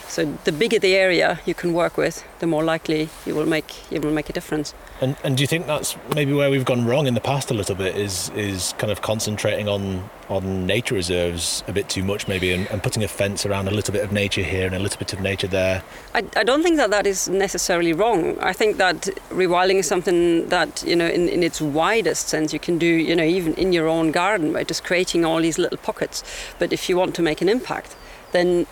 So 0.07 0.25
the 0.43 0.51
bigger 0.51 0.79
the 0.79 0.95
area 0.95 1.39
you 1.45 1.53
can 1.53 1.73
work 1.73 1.97
with, 1.97 2.23
the 2.39 2.47
more 2.47 2.63
likely 2.63 3.09
you 3.25 3.35
will 3.35 3.45
make 3.45 3.91
you 3.91 4.01
will 4.01 4.11
make 4.11 4.29
a 4.29 4.33
difference. 4.33 4.73
And, 4.99 5.15
and 5.23 5.37
do 5.37 5.43
you 5.43 5.47
think 5.47 5.65
that's 5.65 5.97
maybe 6.13 6.33
where 6.33 6.51
we've 6.51 6.65
gone 6.65 6.85
wrong 6.85 7.07
in 7.07 7.13
the 7.13 7.21
past 7.21 7.49
a 7.51 7.53
little 7.53 7.75
bit? 7.75 7.95
Is 7.95 8.29
is 8.35 8.73
kind 8.77 8.91
of 8.91 9.01
concentrating 9.01 9.67
on 9.67 10.09
on 10.29 10.65
nature 10.65 10.95
reserves 10.95 11.63
a 11.67 11.73
bit 11.73 11.89
too 11.89 12.03
much, 12.03 12.27
maybe, 12.27 12.53
and, 12.53 12.65
and 12.71 12.81
putting 12.81 13.03
a 13.03 13.07
fence 13.07 13.45
around 13.45 13.67
a 13.67 13.71
little 13.71 13.91
bit 13.91 14.01
of 14.01 14.13
nature 14.13 14.41
here 14.41 14.65
and 14.65 14.73
a 14.73 14.79
little 14.79 14.97
bit 14.97 15.11
of 15.11 15.19
nature 15.19 15.47
there? 15.47 15.83
I, 16.13 16.23
I 16.37 16.43
don't 16.43 16.63
think 16.63 16.77
that 16.77 16.89
that 16.89 17.05
is 17.05 17.27
necessarily 17.27 17.91
wrong. 17.91 18.39
I 18.39 18.53
think 18.53 18.77
that 18.77 19.09
rewilding 19.29 19.75
is 19.75 19.87
something 19.87 20.47
that 20.49 20.83
you 20.83 20.95
know, 20.95 21.07
in, 21.07 21.27
in 21.27 21.43
its 21.43 21.59
widest 21.61 22.29
sense, 22.29 22.53
you 22.53 22.59
can 22.59 22.77
do. 22.77 22.85
You 22.85 23.15
know, 23.15 23.23
even 23.23 23.53
in 23.55 23.73
your 23.73 23.87
own 23.87 24.11
garden 24.11 24.53
by 24.53 24.63
just 24.63 24.83
creating 24.83 25.25
all 25.25 25.41
these 25.41 25.57
little 25.57 25.77
pockets. 25.77 26.23
But 26.59 26.71
if 26.71 26.89
you 26.89 26.97
want 26.97 27.15
to 27.15 27.21
make 27.21 27.41
an 27.41 27.49
impact, 27.49 27.95
then 28.31 28.67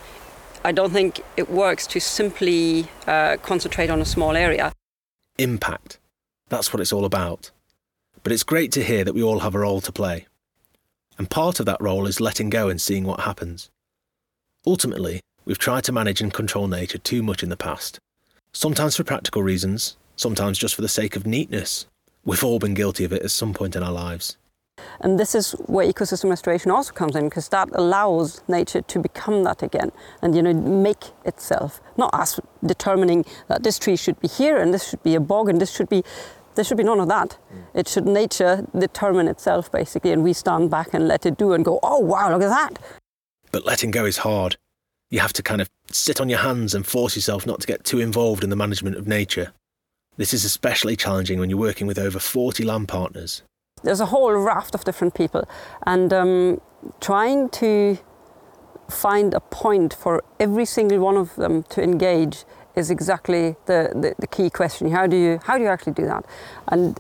I 0.63 0.71
don't 0.71 0.91
think 0.91 1.21
it 1.37 1.49
works 1.49 1.87
to 1.87 1.99
simply 1.99 2.87
uh, 3.07 3.37
concentrate 3.37 3.89
on 3.89 4.01
a 4.01 4.05
small 4.05 4.35
area. 4.35 4.73
Impact. 5.37 5.99
That's 6.49 6.73
what 6.73 6.81
it's 6.81 6.91
all 6.91 7.05
about. 7.05 7.51
But 8.23 8.33
it's 8.33 8.43
great 8.43 8.71
to 8.73 8.83
hear 8.83 9.03
that 9.03 9.15
we 9.15 9.23
all 9.23 9.39
have 9.39 9.55
a 9.55 9.59
role 9.59 9.79
to 9.81 9.91
play. 9.91 10.25
And 11.17 11.29
part 11.29 11.59
of 11.59 11.65
that 11.65 11.81
role 11.81 12.05
is 12.07 12.19
letting 12.19 12.49
go 12.49 12.69
and 12.69 12.81
seeing 12.81 13.05
what 13.05 13.21
happens. 13.21 13.69
Ultimately, 14.65 15.21
we've 15.45 15.57
tried 15.57 15.85
to 15.85 15.91
manage 15.91 16.21
and 16.21 16.33
control 16.33 16.67
nature 16.67 16.97
too 16.97 17.23
much 17.23 17.43
in 17.43 17.49
the 17.49 17.57
past. 17.57 17.99
Sometimes 18.51 18.97
for 18.97 19.03
practical 19.03 19.43
reasons, 19.43 19.95
sometimes 20.15 20.57
just 20.57 20.75
for 20.75 20.81
the 20.81 20.89
sake 20.89 21.15
of 21.15 21.25
neatness. 21.25 21.85
We've 22.25 22.43
all 22.43 22.59
been 22.59 22.73
guilty 22.73 23.05
of 23.05 23.13
it 23.13 23.21
at 23.21 23.31
some 23.31 23.53
point 23.53 23.75
in 23.75 23.83
our 23.83 23.91
lives. 23.91 24.37
And 25.01 25.19
this 25.19 25.35
is 25.35 25.51
where 25.65 25.87
ecosystem 25.87 26.29
restoration 26.29 26.71
also 26.71 26.93
comes 26.93 27.15
in 27.15 27.25
because 27.25 27.49
that 27.49 27.69
allows 27.73 28.41
nature 28.47 28.81
to 28.81 28.99
become 28.99 29.43
that 29.43 29.63
again 29.63 29.91
and 30.21 30.35
you 30.35 30.41
know 30.41 30.53
make 30.53 31.05
itself. 31.25 31.81
Not 31.97 32.13
us 32.13 32.39
determining 32.65 33.25
that 33.47 33.63
this 33.63 33.79
tree 33.79 33.95
should 33.95 34.19
be 34.19 34.27
here 34.27 34.57
and 34.57 34.73
this 34.73 34.89
should 34.89 35.03
be 35.03 35.15
a 35.15 35.19
bog 35.19 35.49
and 35.49 35.59
this 35.59 35.71
should 35.71 35.89
be 35.89 36.03
there 36.55 36.65
should 36.65 36.77
be 36.77 36.83
none 36.83 36.99
of 36.99 37.07
that. 37.07 37.37
Mm. 37.53 37.63
It 37.73 37.87
should 37.87 38.05
nature 38.05 38.65
determine 38.77 39.27
itself 39.27 39.71
basically 39.71 40.11
and 40.11 40.23
we 40.23 40.33
stand 40.33 40.69
back 40.69 40.93
and 40.93 41.07
let 41.07 41.25
it 41.25 41.37
do 41.37 41.53
and 41.53 41.63
go, 41.63 41.79
oh 41.83 41.99
wow, 41.99 42.31
look 42.31 42.41
at 42.41 42.49
that. 42.49 42.79
But 43.51 43.65
letting 43.65 43.91
go 43.91 44.05
is 44.05 44.17
hard. 44.17 44.57
You 45.09 45.19
have 45.19 45.33
to 45.33 45.43
kind 45.43 45.61
of 45.61 45.69
sit 45.91 46.21
on 46.21 46.29
your 46.29 46.39
hands 46.39 46.75
and 46.75 46.85
force 46.85 47.15
yourself 47.15 47.45
not 47.45 47.61
to 47.61 47.67
get 47.67 47.83
too 47.83 47.99
involved 47.99 48.43
in 48.43 48.49
the 48.49 48.55
management 48.55 48.97
of 48.97 49.07
nature. 49.07 49.53
This 50.17 50.33
is 50.33 50.43
especially 50.43 50.97
challenging 50.97 51.39
when 51.39 51.49
you're 51.49 51.57
working 51.57 51.87
with 51.87 51.97
over 51.97 52.19
40 52.19 52.63
land 52.65 52.89
partners. 52.89 53.41
There's 53.83 53.99
a 53.99 54.07
whole 54.07 54.33
raft 54.33 54.75
of 54.75 54.83
different 54.83 55.13
people 55.13 55.47
and 55.85 56.11
um, 56.13 56.61
trying 56.99 57.49
to 57.49 57.97
find 58.89 59.33
a 59.33 59.39
point 59.39 59.93
for 59.93 60.23
every 60.39 60.65
single 60.65 60.99
one 60.99 61.15
of 61.17 61.35
them 61.35 61.63
to 61.63 61.81
engage 61.83 62.45
is 62.75 62.89
exactly 62.89 63.55
the, 63.65 63.91
the, 63.93 64.15
the 64.19 64.27
key 64.27 64.49
question. 64.49 64.91
How 64.91 65.07
do 65.07 65.17
you 65.17 65.39
how 65.43 65.57
do 65.57 65.63
you 65.63 65.69
actually 65.69 65.93
do 65.93 66.05
that? 66.05 66.25
And 66.67 66.99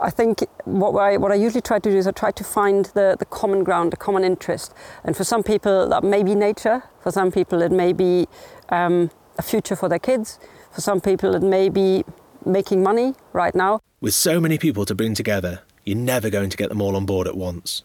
I 0.00 0.10
think 0.10 0.44
what 0.64 0.98
I, 0.98 1.16
what 1.16 1.30
I 1.30 1.36
usually 1.36 1.60
try 1.60 1.78
to 1.78 1.90
do 1.90 1.96
is 1.96 2.06
I 2.06 2.10
try 2.10 2.32
to 2.32 2.44
find 2.44 2.86
the, 2.86 3.16
the 3.18 3.24
common 3.24 3.62
ground, 3.62 3.92
the 3.92 3.96
common 3.96 4.24
interest. 4.24 4.74
And 5.04 5.16
for 5.16 5.24
some 5.24 5.42
people, 5.42 5.88
that 5.88 6.02
may 6.02 6.22
be 6.22 6.34
nature. 6.34 6.82
For 7.00 7.12
some 7.12 7.30
people, 7.30 7.62
it 7.62 7.70
may 7.70 7.92
be 7.92 8.26
um, 8.70 9.10
a 9.38 9.42
future 9.42 9.76
for 9.76 9.88
their 9.88 10.00
kids. 10.00 10.38
For 10.72 10.80
some 10.80 11.00
people, 11.00 11.34
it 11.34 11.42
may 11.42 11.68
be 11.68 12.04
making 12.46 12.82
money 12.82 13.14
right 13.32 13.54
now. 13.54 13.80
With 14.00 14.14
so 14.14 14.40
many 14.40 14.58
people 14.58 14.84
to 14.86 14.94
bring 14.94 15.14
together, 15.14 15.62
you're 15.84 15.96
never 15.96 16.30
going 16.30 16.50
to 16.50 16.56
get 16.56 16.68
them 16.68 16.80
all 16.80 16.96
on 16.96 17.06
board 17.06 17.26
at 17.26 17.36
once. 17.36 17.84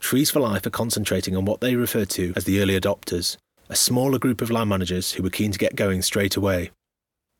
Trees 0.00 0.30
for 0.30 0.40
Life 0.40 0.66
are 0.66 0.70
concentrating 0.70 1.36
on 1.36 1.44
what 1.44 1.60
they 1.60 1.76
refer 1.76 2.04
to 2.04 2.32
as 2.34 2.44
the 2.44 2.60
early 2.60 2.78
adopters, 2.78 3.36
a 3.68 3.76
smaller 3.76 4.18
group 4.18 4.40
of 4.40 4.50
land 4.50 4.68
managers 4.68 5.12
who 5.12 5.22
were 5.22 5.30
keen 5.30 5.52
to 5.52 5.58
get 5.58 5.76
going 5.76 6.02
straight 6.02 6.36
away. 6.36 6.70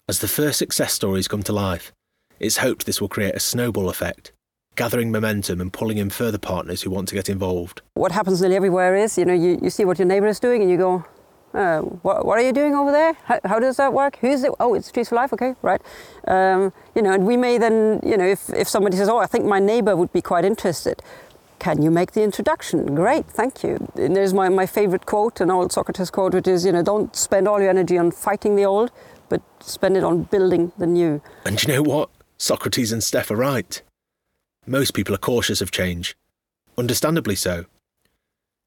As 0.08 0.20
the 0.20 0.28
first 0.28 0.58
success 0.58 0.92
stories 0.92 1.28
come 1.28 1.42
to 1.44 1.52
life, 1.52 1.92
it's 2.38 2.58
hoped 2.58 2.86
this 2.86 3.00
will 3.00 3.08
create 3.08 3.34
a 3.34 3.40
snowball 3.40 3.88
effect, 3.88 4.32
gathering 4.76 5.10
momentum 5.10 5.60
and 5.60 5.72
pulling 5.72 5.98
in 5.98 6.10
further 6.10 6.38
partners 6.38 6.82
who 6.82 6.90
want 6.90 7.08
to 7.08 7.14
get 7.14 7.28
involved. 7.28 7.82
What 7.94 8.12
happens 8.12 8.40
nearly 8.40 8.56
everywhere 8.56 8.96
is, 8.96 9.18
you 9.18 9.24
know, 9.24 9.34
you, 9.34 9.58
you 9.62 9.70
see 9.70 9.84
what 9.84 9.98
your 9.98 10.06
neighbour 10.06 10.26
is 10.26 10.40
doing 10.40 10.62
and 10.62 10.70
you 10.70 10.76
go, 10.76 11.04
uh, 11.54 11.80
what, 11.80 12.24
what, 12.24 12.38
are 12.38 12.42
you 12.42 12.52
doing 12.52 12.74
over 12.74 12.90
there? 12.90 13.12
How, 13.24 13.40
how, 13.44 13.58
does 13.58 13.76
that 13.76 13.92
work? 13.92 14.16
Who's 14.20 14.42
it? 14.42 14.52
Oh, 14.58 14.74
it's 14.74 14.90
Trees 14.90 15.10
for 15.10 15.16
Life. 15.16 15.32
Okay, 15.32 15.54
right. 15.60 15.80
Um, 16.26 16.72
you 16.94 17.02
know, 17.02 17.12
and 17.12 17.26
we 17.26 17.36
may 17.36 17.58
then, 17.58 18.00
you 18.04 18.16
know, 18.16 18.26
if, 18.26 18.48
if 18.50 18.68
somebody 18.68 18.96
says, 18.96 19.08
oh, 19.08 19.18
I 19.18 19.26
think 19.26 19.44
my 19.44 19.58
neighbour 19.58 19.94
would 19.94 20.12
be 20.12 20.22
quite 20.22 20.44
interested, 20.44 21.02
can 21.58 21.82
you 21.82 21.90
make 21.90 22.12
the 22.12 22.22
introduction? 22.22 22.94
Great, 22.94 23.26
thank 23.26 23.62
you. 23.62 23.90
And 23.96 24.16
there's 24.16 24.32
my, 24.32 24.48
my 24.48 24.66
favourite 24.66 25.04
quote, 25.04 25.40
an 25.40 25.50
old 25.50 25.72
Socrates 25.72 26.10
quote, 26.10 26.34
which 26.34 26.48
is, 26.48 26.64
you 26.64 26.72
know, 26.72 26.82
don't 26.82 27.14
spend 27.14 27.46
all 27.46 27.60
your 27.60 27.70
energy 27.70 27.98
on 27.98 28.10
fighting 28.10 28.56
the 28.56 28.64
old, 28.64 28.90
but 29.28 29.42
spend 29.60 29.96
it 29.96 30.04
on 30.04 30.22
building 30.24 30.72
the 30.78 30.86
new. 30.86 31.20
And 31.44 31.62
you 31.62 31.68
know 31.68 31.82
what? 31.82 32.08
Socrates 32.38 32.92
and 32.92 33.04
Steph 33.04 33.30
are 33.30 33.36
right. 33.36 33.82
Most 34.66 34.94
people 34.94 35.14
are 35.14 35.18
cautious 35.18 35.60
of 35.60 35.70
change. 35.70 36.16
Understandably 36.78 37.36
so. 37.36 37.66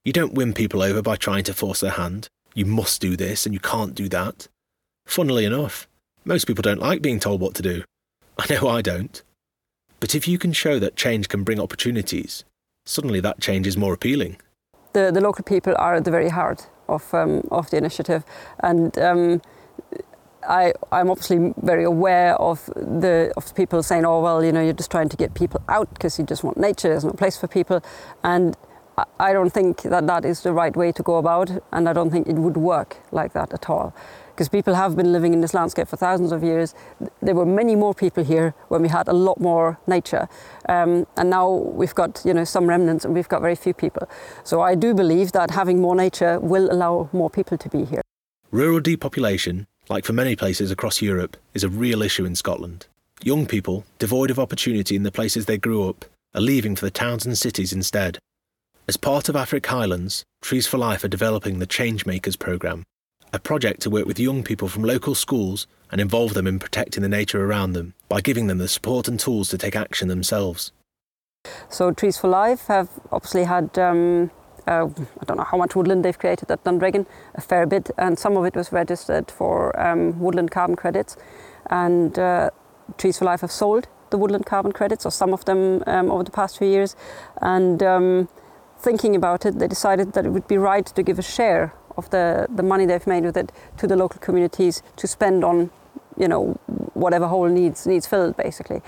You 0.04 0.13
don't 0.13 0.36
win 0.36 0.54
people 0.54 0.84
over 0.84 1.02
by 1.02 1.15
trying 1.15 1.43
to 1.45 1.54
force 1.54 1.80
their 1.80 1.91
hand 1.91 2.30
you 2.55 2.65
must 2.65 3.01
do 3.01 3.15
this 3.15 3.45
and 3.45 3.53
you 3.53 3.59
can't 3.59 3.93
do 3.93 4.09
that. 4.09 4.47
Funnily 5.05 5.45
enough, 5.45 5.87
most 6.23 6.47
people 6.47 6.63
don't 6.63 6.79
like 6.79 7.03
being 7.03 7.19
told 7.19 7.39
what 7.41 7.53
to 7.55 7.61
do. 7.61 7.83
I 8.39 8.51
know 8.51 8.67
I 8.67 8.81
don't. 8.81 9.21
But 9.99 10.15
if 10.15 10.27
you 10.27 10.37
can 10.37 10.53
show 10.53 10.79
that 10.79 10.95
change 10.95 11.29
can 11.29 11.43
bring 11.43 11.59
opportunities, 11.59 12.43
suddenly 12.85 13.19
that 13.19 13.39
change 13.39 13.67
is 13.67 13.77
more 13.77 13.93
appealing. 13.93 14.37
The, 14.93 15.11
the 15.13 15.21
local 15.21 15.43
people 15.43 15.75
are 15.77 15.95
at 15.95 16.05
the 16.05 16.11
very 16.11 16.29
heart 16.29 16.67
of, 16.87 17.13
um, 17.13 17.47
of 17.51 17.69
the 17.69 17.77
initiative. 17.77 18.23
And 18.59 18.97
um, 18.97 19.41
I, 20.47 20.73
I'm 20.91 21.09
obviously 21.09 21.53
very 21.61 21.83
aware 21.83 22.35
of 22.35 22.65
the 22.75 23.33
of 23.35 23.53
people 23.55 23.83
saying, 23.83 24.05
oh, 24.05 24.21
well, 24.21 24.43
you 24.43 24.51
know, 24.51 24.61
you're 24.61 24.73
just 24.73 24.91
trying 24.91 25.09
to 25.09 25.17
get 25.17 25.33
people 25.33 25.61
out 25.67 25.93
because 25.93 26.17
you 26.19 26.25
just 26.25 26.43
want 26.43 26.57
nature, 26.57 26.89
there's 26.89 27.05
no 27.05 27.11
place 27.11 27.37
for 27.37 27.47
people. 27.47 27.83
And 28.23 28.55
I 29.19 29.34
don't 29.34 29.49
think 29.49 29.81
that 29.81 30.08
that 30.08 30.23
is 30.23 30.41
the 30.41 30.53
right 30.53 30.75
way 30.75 30.91
to 30.93 31.03
go 31.03 31.17
about, 31.17 31.51
and 31.71 31.89
I 31.89 31.93
don't 31.93 32.12
think 32.12 32.27
it 32.27 32.36
would 32.36 32.58
work 32.58 32.97
like 33.12 33.34
that 33.34 33.53
at 33.53 33.69
all. 33.69 33.93
Because 34.27 34.49
people 34.49 34.73
have 34.73 34.95
been 34.95 35.12
living 35.12 35.34
in 35.34 35.41
this 35.41 35.53
landscape 35.53 35.88
for 35.88 35.97
thousands 35.97 36.31
of 36.31 36.43
years. 36.43 36.73
There 37.21 37.36
were 37.36 37.45
many 37.45 37.75
more 37.75 37.93
people 37.93 38.23
here 38.23 38.53
when 38.67 38.81
we 38.81 38.89
had 38.89 39.08
a 39.08 39.13
lot 39.13 39.39
more 39.39 39.79
nature, 39.88 40.27
um, 40.69 41.08
and 41.17 41.29
now 41.29 41.49
we've 41.49 41.95
got 41.95 42.21
you 42.25 42.34
know 42.34 42.43
some 42.43 42.67
remnants, 42.67 43.05
and 43.05 43.13
we've 43.13 43.29
got 43.29 43.41
very 43.41 43.55
few 43.55 43.73
people. 43.73 44.10
So 44.43 44.62
I 44.62 44.75
do 44.75 44.93
believe 44.93 45.31
that 45.34 45.51
having 45.51 45.81
more 45.81 45.95
nature 45.95 46.39
will 46.39 46.71
allow 46.71 47.10
more 47.12 47.29
people 47.29 47.58
to 47.58 47.69
be 47.69 47.86
here. 47.86 48.01
Rural 48.51 48.79
depopulation, 48.79 49.67
like 49.89 50.05
for 50.05 50.13
many 50.13 50.36
places 50.36 50.71
across 50.71 51.01
Europe, 51.01 51.36
is 51.53 51.63
a 51.63 51.69
real 51.69 52.01
issue 52.01 52.25
in 52.25 52.36
Scotland. 52.36 52.88
Young 53.23 53.45
people, 53.45 53.86
devoid 53.99 54.31
of 54.31 54.39
opportunity 54.39 54.95
in 54.95 55.03
the 55.03 55.12
places 55.12 55.45
they 55.45 55.58
grew 55.58 55.89
up, 55.89 56.05
are 56.34 56.41
leaving 56.41 56.75
for 56.75 56.86
the 56.86 56.91
towns 56.91 57.25
and 57.25 57.38
cities 57.38 57.71
instead. 57.71 58.19
As 58.88 58.98
part 58.98 59.30
of 59.30 59.36
Affric 59.36 59.65
Highlands, 59.65 60.24
Trees 60.43 60.67
for 60.67 60.78
Life 60.78 61.04
are 61.04 61.08
developing 61.08 61.58
the 61.58 61.65
Changemakers 61.65 62.38
programme, 62.38 62.84
a 63.34 63.39
project 63.39 63.82
to 63.82 63.89
work 63.89 64.06
with 64.06 64.19
young 64.19 64.43
people 64.43 64.67
from 64.67 64.84
local 64.84 65.15
schools 65.15 65.65
and 65.91 66.00
involve 66.00 66.36
them 66.36 66.45
in 66.45 66.60
protecting 66.60 67.02
the 67.02 67.10
nature 67.10 67.43
around 67.43 67.74
them 67.74 67.95
by 68.10 68.21
giving 68.21 68.45
them 68.45 68.60
the 68.60 68.67
support 68.67 69.08
and 69.08 69.19
tools 69.19 69.50
to 69.50 69.58
take 69.58 69.76
action 69.76 70.08
themselves. 70.08 70.71
So, 71.67 71.93
Trees 71.93 72.19
for 72.19 72.28
Life 72.28 72.67
have 72.67 72.89
obviously 73.12 73.45
had. 73.45 73.76
Um, 73.80 74.30
uh, 74.67 74.88
I 75.19 75.26
don't 75.26 75.38
know 75.38 75.43
how 75.43 75.58
much 75.58 75.76
woodland 75.76 76.06
they've 76.06 76.17
created 76.17 76.52
at 76.52 76.63
Dundreggan, 76.63 77.08
a 77.34 77.41
fair 77.41 77.65
bit, 77.65 77.89
and 77.98 78.19
some 78.19 78.38
of 78.38 78.45
it 78.45 78.56
was 78.56 78.71
registered 78.71 79.32
for 79.32 79.80
um, 79.80 80.19
woodland 80.19 80.52
carbon 80.52 80.76
credits. 80.76 81.17
And 81.71 82.17
uh, 82.19 82.52
Trees 83.00 83.17
for 83.17 83.26
Life 83.26 83.41
have 83.41 83.52
sold 83.52 83.88
the 84.12 84.17
woodland 84.19 84.45
carbon 84.45 84.71
credits, 84.71 85.08
or 85.08 85.12
some 85.12 85.34
of 85.34 85.45
them, 85.45 85.84
um, 85.88 86.12
over 86.12 86.24
the 86.24 86.32
past 86.32 86.60
few 86.60 86.67
years. 86.67 86.95
And 87.41 87.82
um, 87.82 88.30
thinking 88.79 89.15
about 89.15 89.45
it, 89.45 89.59
they 89.59 89.67
decided 89.67 90.13
that 90.13 90.25
it 90.25 90.29
would 90.29 90.47
be 90.47 90.57
right 90.57 90.85
to 90.85 91.03
give 91.03 91.19
a 91.19 91.23
share 91.23 91.73
of 91.97 92.09
the, 92.09 92.47
the 92.53 92.63
money 92.63 92.85
they've 92.85 93.07
made 93.07 93.23
with 93.23 93.38
it 93.38 93.51
to 93.77 93.88
the 93.88 93.95
local 93.95 94.19
communities 94.19 94.83
to 94.97 95.07
spend 95.07 95.43
on, 95.43 95.71
you 96.17 96.27
know, 96.27 96.53
whatever 96.93 97.27
hole 97.27 97.47
needs 97.47 97.88
needs 97.88 98.05
filled, 98.07 98.35
basically. 98.38 98.81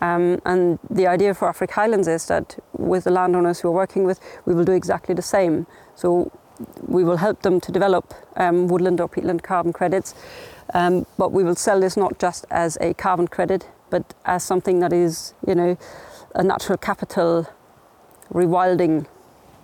Um, 0.00 0.40
and 0.44 0.78
the 0.90 1.06
idea 1.06 1.34
for 1.34 1.50
Affric 1.52 1.70
Highlands 1.70 2.08
is 2.08 2.26
that 2.26 2.56
with 2.72 3.04
the 3.04 3.10
landowners 3.10 3.60
who 3.60 3.68
are 3.68 3.72
working 3.72 4.04
with, 4.04 4.20
we 4.44 4.54
will 4.54 4.64
do 4.64 4.72
exactly 4.72 5.14
the 5.14 5.22
same. 5.22 5.66
So 5.96 6.30
we 6.86 7.04
will 7.04 7.16
help 7.16 7.42
them 7.42 7.60
to 7.60 7.72
develop 7.72 8.14
um, 8.36 8.68
woodland 8.68 9.00
or 9.00 9.08
peatland 9.08 9.42
carbon 9.42 9.72
credits, 9.72 10.14
um, 10.74 11.06
but 11.16 11.32
we 11.32 11.44
will 11.44 11.54
sell 11.54 11.80
this 11.80 11.96
not 11.96 12.18
just 12.18 12.44
as 12.50 12.76
a 12.80 12.94
carbon 12.94 13.28
credit, 13.28 13.66
but 13.90 14.14
as 14.24 14.42
something 14.44 14.80
that 14.80 14.92
is, 14.92 15.34
you 15.46 15.54
know, 15.54 15.76
a 16.34 16.42
natural 16.42 16.78
capital 16.78 17.48
rewilding 18.32 19.06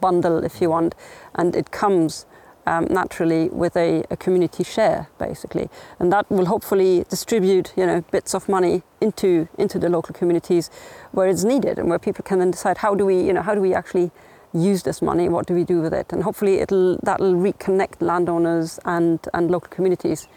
bundle, 0.06 0.44
if 0.44 0.60
you 0.60 0.68
want, 0.76 0.94
and 1.34 1.56
it 1.56 1.70
comes 1.70 2.26
um, 2.66 2.86
naturally 2.90 3.48
with 3.62 3.76
a, 3.76 4.04
a, 4.10 4.16
community 4.16 4.64
share, 4.64 5.08
basically, 5.18 5.68
and 5.98 6.12
that 6.12 6.24
will 6.30 6.46
hopefully 6.46 7.04
distribute, 7.14 7.72
you 7.76 7.86
know, 7.86 8.00
bits 8.10 8.34
of 8.34 8.48
money 8.48 8.82
into 9.00 9.48
into 9.58 9.78
the 9.78 9.88
local 9.88 10.14
communities 10.20 10.70
where 11.12 11.28
it's 11.32 11.44
needed, 11.44 11.78
and 11.78 11.88
where 11.90 11.98
people 11.98 12.24
can 12.30 12.38
then 12.38 12.50
decide 12.50 12.78
how 12.78 12.94
do 12.94 13.04
we, 13.10 13.16
you 13.28 13.32
know, 13.32 13.42
how 13.42 13.54
do 13.54 13.60
we 13.60 13.74
actually 13.74 14.10
use 14.70 14.82
this 14.82 15.02
money, 15.02 15.28
what 15.28 15.46
do 15.46 15.54
we 15.54 15.64
do 15.64 15.80
with 15.82 15.94
it, 16.00 16.12
and 16.12 16.22
hopefully 16.22 16.54
it'll 16.64 16.98
that'll 17.02 17.34
reconnect 17.34 18.00
landowners 18.00 18.78
and 18.84 19.18
and 19.32 19.50
local 19.50 19.70
communities 19.76 20.28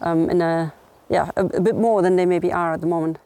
um, 0.00 0.30
in 0.30 0.40
a 0.42 0.72
yeah 1.08 1.30
a, 1.36 1.44
a 1.44 1.60
bit 1.60 1.76
more 1.76 2.02
than 2.02 2.16
they 2.16 2.26
maybe 2.26 2.52
are 2.52 2.72
at 2.74 2.80
the 2.80 2.86
moment. 2.96 3.18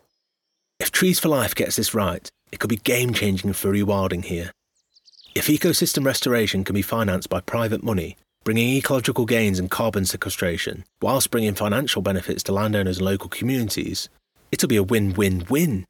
If 0.80 0.90
Trees 0.90 1.20
for 1.20 1.28
Life 1.28 1.54
gets 1.54 1.76
this 1.76 1.94
right, 1.94 2.28
it 2.52 2.58
could 2.58 2.70
be 2.70 2.76
game 2.76 3.14
changing 3.14 3.52
for 3.54 3.72
rewilding 3.72 4.24
here. 4.24 4.50
If 5.34 5.48
ecosystem 5.48 6.06
restoration 6.06 6.62
can 6.62 6.74
be 6.74 6.82
financed 6.82 7.28
by 7.28 7.40
private 7.40 7.82
money, 7.82 8.16
bringing 8.44 8.76
ecological 8.76 9.26
gains 9.26 9.58
and 9.58 9.68
carbon 9.68 10.06
sequestration, 10.06 10.84
whilst 11.02 11.32
bringing 11.32 11.54
financial 11.54 12.02
benefits 12.02 12.44
to 12.44 12.52
landowners 12.52 12.98
and 12.98 13.04
local 13.04 13.28
communities, 13.28 14.08
it'll 14.52 14.68
be 14.68 14.76
a 14.76 14.82
win 14.84 15.12
win 15.14 15.44
win. 15.50 15.86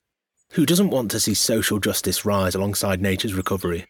Who 0.53 0.65
doesn't 0.65 0.89
want 0.89 1.11
to 1.11 1.21
see 1.21 1.35
social 1.35 1.79
justice 1.79 2.25
rise 2.25 2.55
alongside 2.55 3.03
nature's 3.03 3.35
recovery? 3.35 3.85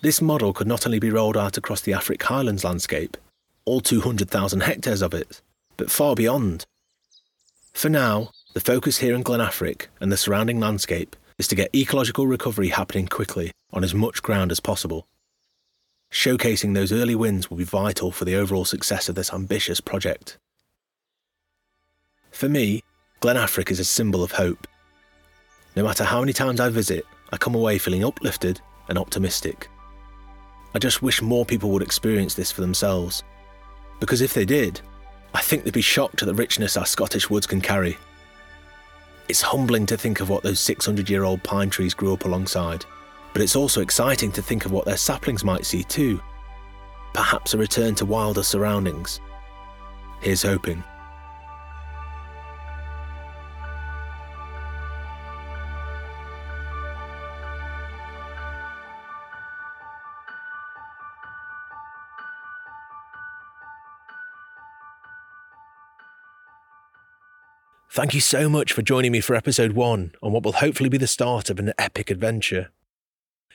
This 0.00 0.22
model 0.22 0.54
could 0.54 0.66
not 0.66 0.86
only 0.86 0.98
be 0.98 1.10
rolled 1.10 1.36
out 1.36 1.58
across 1.58 1.82
the 1.82 1.92
Affric 1.92 2.22
Highlands 2.22 2.64
landscape, 2.64 3.18
all 3.66 3.80
200,000 3.82 4.60
hectares 4.60 5.02
of 5.02 5.12
it, 5.12 5.42
but 5.76 5.90
far 5.90 6.14
beyond. 6.14 6.64
For 7.74 7.90
now, 7.90 8.30
the 8.54 8.60
focus 8.60 8.98
here 8.98 9.14
in 9.14 9.22
Glen 9.22 9.40
Affric 9.40 9.88
and 10.00 10.10
the 10.10 10.16
surrounding 10.16 10.58
landscape 10.58 11.16
is 11.40 11.48
to 11.48 11.54
get 11.54 11.74
ecological 11.74 12.26
recovery 12.26 12.68
happening 12.68 13.06
quickly 13.06 13.50
on 13.72 13.82
as 13.82 13.94
much 13.94 14.22
ground 14.22 14.52
as 14.52 14.60
possible. 14.60 15.06
Showcasing 16.12 16.74
those 16.74 16.92
early 16.92 17.14
wins 17.14 17.48
will 17.48 17.56
be 17.56 17.64
vital 17.64 18.12
for 18.12 18.26
the 18.26 18.36
overall 18.36 18.66
success 18.66 19.08
of 19.08 19.14
this 19.14 19.32
ambitious 19.32 19.80
project. 19.80 20.36
For 22.30 22.46
me, 22.46 22.82
Glen 23.20 23.36
Affric 23.36 23.70
is 23.70 23.80
a 23.80 23.86
symbol 23.86 24.22
of 24.22 24.32
hope. 24.32 24.66
No 25.76 25.82
matter 25.82 26.04
how 26.04 26.20
many 26.20 26.34
times 26.34 26.60
I 26.60 26.68
visit, 26.68 27.06
I 27.32 27.38
come 27.38 27.54
away 27.54 27.78
feeling 27.78 28.04
uplifted 28.04 28.60
and 28.90 28.98
optimistic. 28.98 29.68
I 30.74 30.78
just 30.78 31.00
wish 31.00 31.22
more 31.22 31.46
people 31.46 31.70
would 31.70 31.82
experience 31.82 32.34
this 32.34 32.52
for 32.52 32.60
themselves. 32.60 33.22
Because 33.98 34.20
if 34.20 34.34
they 34.34 34.44
did, 34.44 34.82
I 35.32 35.40
think 35.40 35.64
they'd 35.64 35.72
be 35.72 35.80
shocked 35.80 36.20
at 36.20 36.26
the 36.26 36.34
richness 36.34 36.76
our 36.76 36.84
Scottish 36.84 37.30
woods 37.30 37.46
can 37.46 37.62
carry. 37.62 37.96
It's 39.30 39.42
humbling 39.42 39.86
to 39.86 39.96
think 39.96 40.18
of 40.18 40.28
what 40.28 40.42
those 40.42 40.58
600 40.58 41.08
year 41.08 41.22
old 41.22 41.40
pine 41.44 41.70
trees 41.70 41.94
grew 41.94 42.12
up 42.12 42.24
alongside, 42.24 42.84
but 43.32 43.40
it's 43.40 43.54
also 43.54 43.80
exciting 43.80 44.32
to 44.32 44.42
think 44.42 44.66
of 44.66 44.72
what 44.72 44.86
their 44.86 44.96
saplings 44.96 45.44
might 45.44 45.64
see 45.64 45.84
too. 45.84 46.20
Perhaps 47.12 47.54
a 47.54 47.58
return 47.58 47.94
to 47.94 48.04
wilder 48.04 48.42
surroundings. 48.42 49.20
Here's 50.20 50.42
hoping. 50.42 50.82
Thank 67.92 68.14
you 68.14 68.20
so 68.20 68.48
much 68.48 68.72
for 68.72 68.82
joining 68.82 69.10
me 69.10 69.20
for 69.20 69.34
episode 69.34 69.72
one 69.72 70.12
on 70.22 70.30
what 70.30 70.44
will 70.44 70.52
hopefully 70.52 70.88
be 70.88 70.96
the 70.96 71.08
start 71.08 71.50
of 71.50 71.58
an 71.58 71.72
epic 71.76 72.08
adventure. 72.08 72.70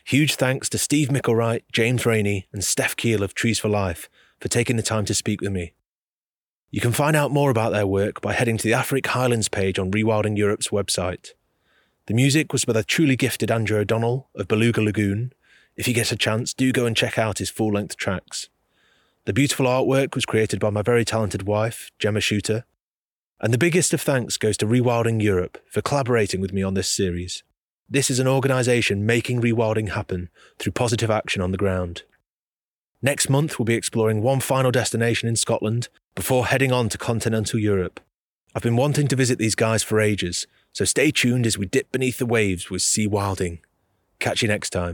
Huge 0.04 0.36
thanks 0.36 0.68
to 0.70 0.78
Steve 0.78 1.08
Micklewright, 1.08 1.62
James 1.72 2.06
Rainey, 2.06 2.46
and 2.52 2.62
Steph 2.62 2.98
Keel 2.98 3.24
of 3.24 3.34
Trees 3.34 3.60
for 3.60 3.70
Life 3.70 4.10
for 4.42 4.50
taking 4.50 4.76
the 4.76 4.84
time 4.84 5.06
to 5.06 5.14
speak 5.14 5.40
with 5.40 5.54
me. 5.54 5.72
You 6.70 6.82
can 6.82 6.92
find 6.92 7.16
out 7.16 7.32
more 7.32 7.50
about 7.50 7.72
their 7.72 7.88
work 7.88 8.20
by 8.20 8.34
heading 8.34 8.58
to 8.58 8.64
the 8.68 8.74
Affric 8.74 9.06
Highlands 9.06 9.48
page 9.48 9.80
on 9.80 9.90
Rewilding 9.90 10.38
Europe's 10.38 10.68
website. 10.68 11.30
The 12.08 12.14
music 12.14 12.52
was 12.52 12.66
by 12.66 12.74
the 12.74 12.84
truly 12.84 13.16
gifted 13.16 13.50
Andrew 13.50 13.80
O'Donnell 13.80 14.28
of 14.36 14.50
Beluga 14.50 14.82
Lagoon. 14.82 15.32
If 15.78 15.88
you 15.88 15.94
get 15.94 16.12
a 16.12 16.18
chance, 16.18 16.54
do 16.54 16.74
go 16.74 16.86
and 16.86 16.98
check 16.98 17.18
out 17.18 17.38
his 17.38 17.50
full 17.50 17.72
length 17.72 17.96
tracks. 17.96 18.50
The 19.24 19.34
beautiful 19.34 19.66
artwork 19.66 20.14
was 20.14 20.26
created 20.26 20.60
by 20.60 20.72
my 20.72 20.82
very 20.82 21.06
talented 21.06 21.44
wife, 21.44 21.90
Gemma 22.00 22.20
Shooter, 22.20 22.66
and 23.42 23.54
the 23.54 23.58
biggest 23.58 23.94
of 23.94 24.02
thanks 24.02 24.38
goes 24.38 24.58
to 24.58 24.66
Rewilding 24.66 25.22
Europe 25.22 25.58
for 25.70 25.82
collaborating 25.82 26.42
with 26.42 26.54
me 26.54 26.64
on 26.64 26.74
this 26.74 26.90
series. 26.90 27.44
This 27.90 28.10
is 28.10 28.20
an 28.20 28.28
organisation 28.28 29.06
making 29.06 29.42
rewilding 29.42 29.90
happen 29.90 30.30
through 30.58 30.72
positive 30.72 31.12
action 31.12 31.42
on 31.42 31.52
the 31.52 31.58
ground. 31.58 32.04
Next 33.02 33.30
month, 33.30 33.60
we'll 33.60 33.66
be 33.66 33.76
exploring 33.76 34.22
one 34.22 34.40
final 34.40 34.72
destination 34.72 35.30
in 35.30 35.36
Scotland 35.36 35.90
before 36.16 36.48
heading 36.48 36.72
on 36.72 36.90
to 36.90 36.98
continental 36.98 37.60
Europe. 37.60 38.00
I've 38.56 38.64
been 38.64 38.78
wanting 38.78 39.08
to 39.10 39.16
visit 39.16 39.38
these 39.38 39.54
guys 39.54 39.84
for 39.84 40.00
ages, 40.00 40.48
so 40.72 40.86
stay 40.86 41.12
tuned 41.12 41.46
as 41.46 41.58
we 41.58 41.66
dip 41.66 41.92
beneath 41.92 42.18
the 42.18 42.26
waves 42.26 42.70
with 42.72 42.82
Sea 42.82 43.06
Wilding. 43.06 43.60
Catch 44.20 44.42
you 44.42 44.48
next 44.48 44.70
time. 44.70 44.94